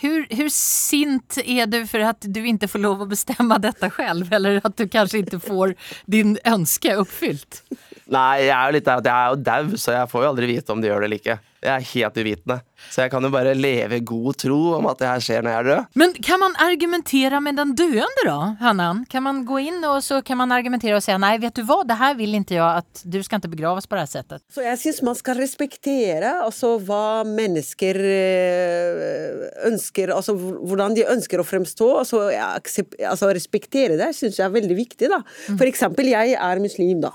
[0.01, 4.31] hur, hur sint er du for at du ikke får lov å bestemme dette selv,
[4.33, 5.75] Eller at du kanskje ikke får
[6.09, 7.61] din ønske oppfylt?
[8.09, 10.31] Nei, jeg er jo litt der at jeg er jo dau, så jeg får jo
[10.31, 11.37] aldri vite om de gjør det eller ikke.
[11.63, 12.59] Jeg er helt uvitende.
[12.93, 15.53] Så jeg kan jo bare leve i god tro om at det her skjer når
[15.55, 15.95] jeg er død.
[15.97, 19.03] Men kan man argumentere med den døende, da, Hannan?
[19.09, 21.81] Kan man gå inn og så kan man argumentere og si nei, vet du hva,
[21.87, 24.17] det her vil ikke jeg at du skal ikke begraves på det settet».
[24.17, 24.41] sättet.
[24.53, 31.41] Så jeg syns man skal respektere altså, hva mennesker eh, ønsker Altså hvordan de ønsker
[31.41, 31.87] å fremstå.
[32.01, 35.09] Altså, så aksep- altså respektere det syns jeg er veldig viktig.
[35.11, 35.21] da.
[35.49, 37.13] For eksempel, jeg er muslim, da.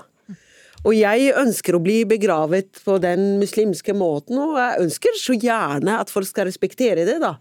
[0.83, 5.99] Og jeg ønsker å bli begravet på den muslimske måten, og jeg ønsker så gjerne
[6.01, 7.37] at folk skal respektere det, da.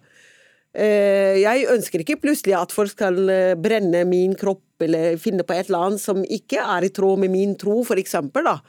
[0.73, 5.53] Eh, Jeg ønsker ikke plutselig at folk skal eh, brenne min kropp eller finne på
[5.53, 8.61] et eller annet som ikke er i tråd med min tro, for eksempel, da.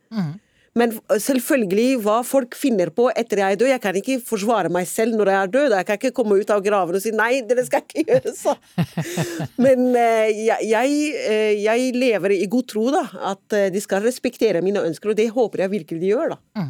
[0.80, 4.88] Men selvfølgelig, hva folk finner på etter jeg er død Jeg kan ikke forsvare meg
[4.90, 5.76] selv når jeg er død.
[5.78, 8.64] Jeg kan ikke komme ut av graven og si 'nei, dere skal ikke gjøre sånn'.
[9.66, 10.98] Men eh, jeg, jeg,
[11.30, 13.06] eh, jeg lever i god tro, da.
[13.34, 16.70] At eh, de skal respektere mine ønsker, og det håper jeg virkelig de gjør, da.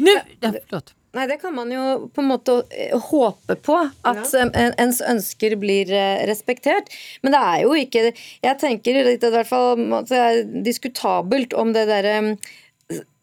[0.00, 0.94] Nu, ja, flott.
[1.16, 1.84] Nei, det kan man jo
[2.14, 2.60] på en måte
[3.08, 3.76] håpe på,
[4.06, 4.46] at ja.
[4.78, 5.90] ens ønsker blir
[6.28, 6.92] respektert.
[7.24, 11.56] Men det er jo ikke Jeg tenker litt i hvert fall at det er diskutabelt
[11.58, 12.36] om det derre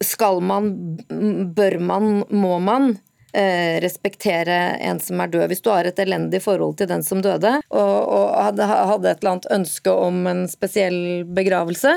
[0.04, 0.72] Skal man,
[1.58, 2.92] bør man, må man
[3.34, 5.48] eh, respektere en som er død.
[5.52, 9.24] Hvis du har et elendig forhold til den som døde, og, og hadde, hadde et
[9.24, 11.00] eller annet ønske om en spesiell
[11.38, 11.96] begravelse,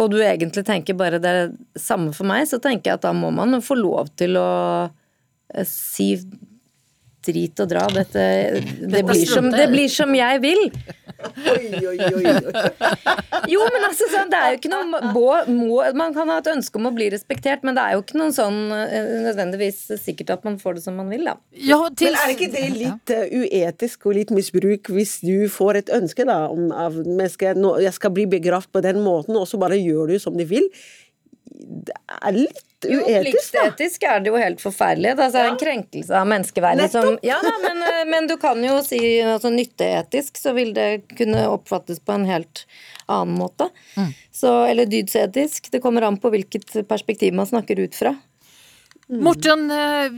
[0.00, 3.12] og du egentlig tenker bare det er samme for meg, så tenker jeg at da
[3.16, 4.48] må man få lov til å
[5.54, 6.14] eh, si
[7.26, 7.86] drit og dra.
[7.92, 8.24] Dette,
[8.82, 10.62] det, blir som, det blir som jeg vil.
[13.52, 16.48] Jo, men altså, sånn, det er jo ikke noe må, må, Man kan ha et
[16.50, 20.34] ønske om å bli respektert, men det er jo ikke noen sånn eh, nødvendigvis sikkert
[20.36, 21.36] at man får det som man vil, da.
[21.54, 22.10] Ja, til...
[22.10, 26.26] Men er ikke det litt eh, uetisk og litt misbruk hvis du får et ønske
[26.28, 30.18] da, om at jeg skal bli begravd på den måten, og så bare gjør du
[30.22, 30.66] som du vil?
[31.62, 33.66] Det er litt uetisk, da.
[33.68, 35.12] Pliktetisk er det jo helt forferdelig.
[35.14, 36.88] Det er altså en krenkelse av menneskeverdet.
[36.94, 40.88] Som, ja, da, men, eh, men du kan jo si altså, nytteetisk, så vil det
[41.14, 42.64] kunne oppfattes på en helt
[43.06, 43.70] annen måte.
[44.34, 45.70] Så, eller dydsetisk.
[45.72, 48.16] Det kommer an på hvilket perspektiv man snakker ut fra.
[49.12, 50.12] Morten, eh,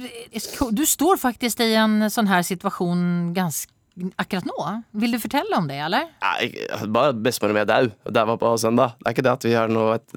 [0.71, 3.74] du står faktisk i en sånn her situasjon ganske
[4.19, 4.57] akkurat nå.
[5.03, 6.09] Vil du fortelle om det, eller?
[6.25, 6.49] Nei,
[6.95, 7.89] bare bestemor mi er dau.
[8.11, 8.97] Det var på søndag.
[8.99, 10.17] Det er ikke det at vi har noe et,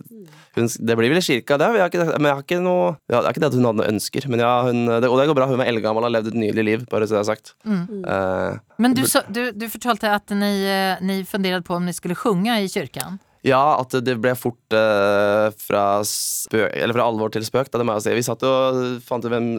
[0.57, 1.67] hun, Det blir vel kirka, det.
[1.75, 3.67] Vi har ikke, men jeg har ikke noe ja, Det er ikke det at hun
[3.69, 5.49] hadde noe ønsker, men ja, hun, det, og det går bra.
[5.51, 7.53] Hun er eldgammel og har levd et nydelig liv, bare så det er sagt.
[7.67, 11.93] Eh, Men du, så, du, du fortalte at ni, eh, ni funderte på om ni
[11.95, 13.19] skulle synge i kyrkan.
[13.47, 17.85] ja, at det ble fort uh, fra, spøk, eller fra alvor til spøk, da, det
[17.87, 18.15] må jeg si.
[18.17, 19.51] Vi satt og fant ut hvem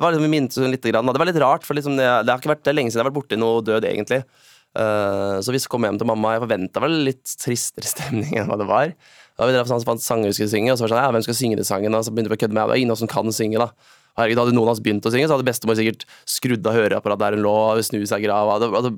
[0.00, 0.86] Det var liksom, minnet litt.
[0.88, 3.10] Det var litt rart, for liksom det, det har ikke vært lenge siden jeg har
[3.10, 4.22] vært borti noe død, egentlig.
[4.70, 6.36] Uh, så vi kom hjem til mamma.
[6.38, 8.94] Jeg forventa vel litt tristere stemning enn hva det var.
[9.36, 11.12] Da vi drev sånn, fant sanger vi skulle synge, og så var det sånn, ja,
[11.16, 11.96] hvem skal synge den sangen?
[11.98, 12.62] Og så begynte vi å kødde med.
[12.64, 13.98] Det var ingen som kan synge, da.
[14.16, 17.22] Herregud, hadde noen av oss begynt å synge, så hadde bestemor sikkert skrudd av høreapparatet
[17.26, 18.56] der hun lå, og snu seg i grava.
[18.60, 18.88] Det, og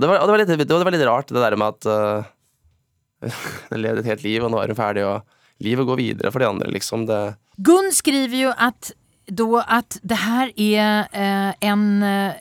[0.00, 1.88] det, var, og litt, det var litt rart, det der med at
[3.24, 3.42] uh,
[3.76, 6.48] levde et helt liv, og nå er hun ferdig, og livet går videre for de
[6.52, 7.08] andre, liksom.
[7.08, 7.20] Det,
[7.58, 8.92] Gun skriver jo at,
[9.28, 12.32] då at det her er eh, en eh,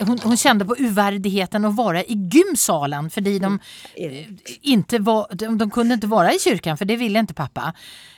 [0.00, 3.60] hon, hon kände på uverdigheten att vara i gymsalen fordi de,
[3.96, 4.38] mm.
[4.62, 7.74] inte var, de, de kunde inte vara i kyrkan för det ville inte pappa.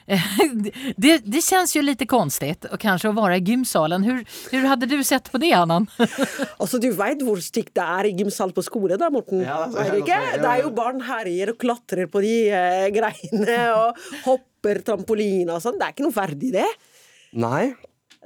[0.06, 0.20] Eh,
[0.96, 4.02] Det, det känns ju lite konstigt och kanske att vara i gymsalen.
[4.02, 5.86] Hur, hur hade du sett på det, Annan?
[6.58, 9.44] Altså, Du vet hvor stygt det er i gymsal på skole, da, Morten?
[9.44, 10.20] Ja, det er ikke?
[10.40, 15.64] Det er jo barn herjer og klatrer på de eh, greiene og hopper trampoliner og
[15.64, 15.78] sånn.
[15.80, 16.68] Det er ikke noe verdig, det.
[17.32, 17.70] nei.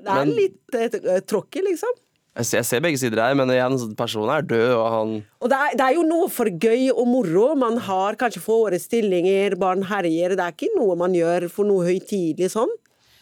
[0.00, 2.00] Det er Men- litt eh, tråkig, liksom.
[2.34, 5.48] Jeg ser, jeg ser begge sider her, men igjen, personen er død, og han Og
[5.52, 7.54] det er, det er jo noe for gøy og moro.
[7.54, 10.34] Man har kanskje forestillinger, barn herjer.
[10.34, 12.72] Det er ikke noe man gjør for noe høytidelig sånn.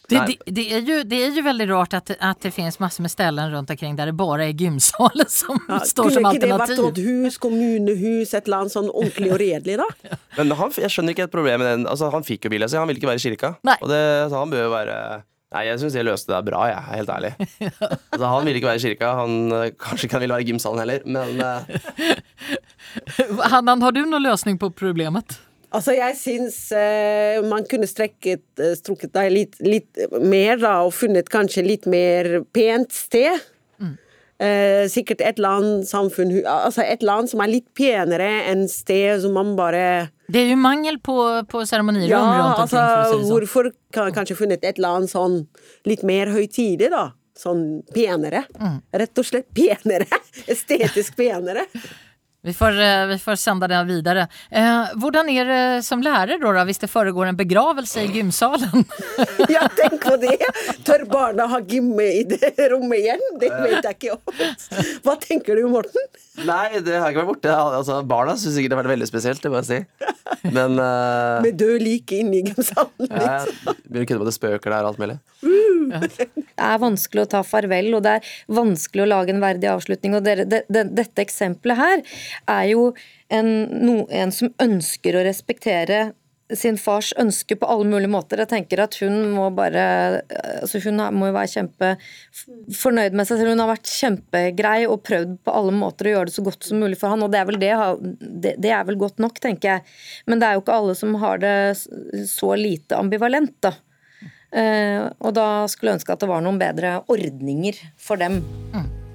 [0.08, 3.02] Det, det, det, är ju, det är ju väldigt rart att, att det finns massor
[3.02, 6.40] med ställen runt omkring där det bara är gymsalen som Ja, står som alternativ.
[6.40, 9.86] Kunne ikke det vært et hus, kommunehus, et eller annet sånn ordentlig og redelig, da?
[10.36, 11.86] Men han, jeg skjønner ikke et problem med den.
[11.86, 13.54] Altså, han fikk jo bilen sin, han ville ikke være i kirka.
[13.64, 13.76] Nei.
[13.80, 14.02] Og det,
[14.32, 14.96] så han bør jo være
[15.52, 16.82] Nei, jeg syns jeg løste det bra, jeg.
[16.96, 17.32] Helt ærlig.
[18.12, 19.12] Altså, han ville ikke være i kirka.
[19.20, 21.56] Han øh, kanskje ikke han ville være i gymsalen heller, men uh...
[23.52, 25.38] Hannan, har du noen løsning på problemet?
[25.72, 30.92] Altså, jeg syns uh, man kunne strekket, eh, strukket deg litt, litt mer, da, og
[30.96, 33.40] funnet kanskje litt mer pent sted.
[34.42, 39.20] Eh, sikkert et eller annet samfunn Altså et annet som er litt penere enn sted
[39.22, 41.14] som man bare Det er jo mangel på,
[41.46, 43.30] på seremonier Ja, omkring altså för att säga det så.
[43.30, 45.36] hvorfor kan kanskje funnet et eller annet sånn
[45.86, 47.12] litt mer høytidig, da?
[47.38, 48.42] Sånn penere.
[48.92, 50.06] Rett og slett penere.
[50.52, 51.66] Estetisk penere.
[52.44, 54.28] Vi får, eh, vi får sända det vidare.
[54.50, 58.84] Eh, hvordan är det som lärare då, då, hvis det föregår en begravelse i gymsalen?
[59.48, 60.38] Ja, tenk på det!
[60.84, 63.22] Tør barna ha gymme i det rommet igjen?
[63.40, 64.42] Det vet jeg ikke om.
[65.04, 66.02] Hva tenker du, Morten?
[66.46, 67.54] Nei, det har ikke vært borte.
[67.54, 69.80] Altså, barna syns sikkert det har vært veldig spesielt, det må jeg si.
[70.50, 73.06] Men øh, Med død like inne i gymsalen.
[73.06, 75.18] jeg begynner å kødde med at det spøker der og alt mulig.
[75.92, 80.16] Det er vanskelig å ta farvel, og det er vanskelig å lage en verdig avslutning.
[80.16, 82.04] Og det, det, det, dette eksempelet her
[82.50, 82.90] er jo
[83.32, 83.52] en,
[83.82, 86.10] no, en som ønsker å respektere
[86.56, 88.42] sin fars ønske på alle mulige måter.
[88.42, 90.22] Jeg tenker at Hun må bare,
[90.60, 93.52] altså hun må jo være kjempefornøyd med seg selv.
[93.54, 96.82] Hun har vært kjempegrei og prøvd på alle måter å gjøre det så godt som
[96.82, 99.96] mulig for han, og det er vel, det, det, er vel godt nok, tenker jeg.
[100.28, 101.56] Men det er jo ikke alle som har det
[102.30, 103.76] så lite ambivalent, da.
[104.52, 108.42] Eh, og da skulle jeg ønske at det var noen bedre ordninger for dem.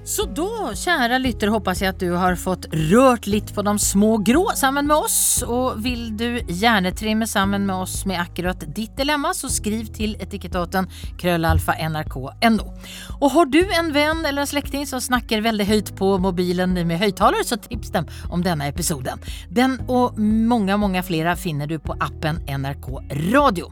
[0.08, 4.14] Så da, kjære lytter, hoppas jeg at du har fått rørt litt på de små
[4.24, 5.18] grå sammen med oss.
[5.44, 10.16] Og vil du gjerne trimme sammen med oss med akkurat ditt dilemma, så skriv til
[10.16, 10.88] etikettaten
[11.20, 12.70] krøllalfa nrk.no.
[13.18, 17.04] Og har du en venn eller en slektning som snakker veldig høyt på mobilen med
[17.04, 19.20] høyttaler, så tips dem om denne episoden.
[19.52, 22.94] Den og mange, mange flere finner du på appen NRK
[23.28, 23.68] Radio.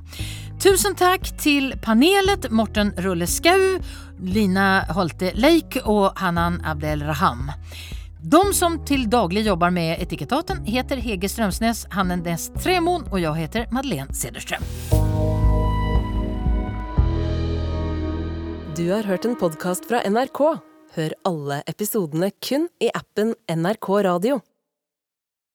[0.56, 3.76] Tusen takk til panelet Morten Rulleskau,
[4.24, 7.50] Lina Holte Leik og Hanan Abdel Raham.
[8.20, 13.42] De som til daglig jobber med Etikettaten heter Hege Strømsnes, Hanne Næss Tremon og jeg
[13.44, 14.64] heter Madeleine Cederström.
[18.76, 20.42] Du har hørt en podkast fra NRK.
[20.96, 24.40] Hør alle episodene kun i appen NRK Radio.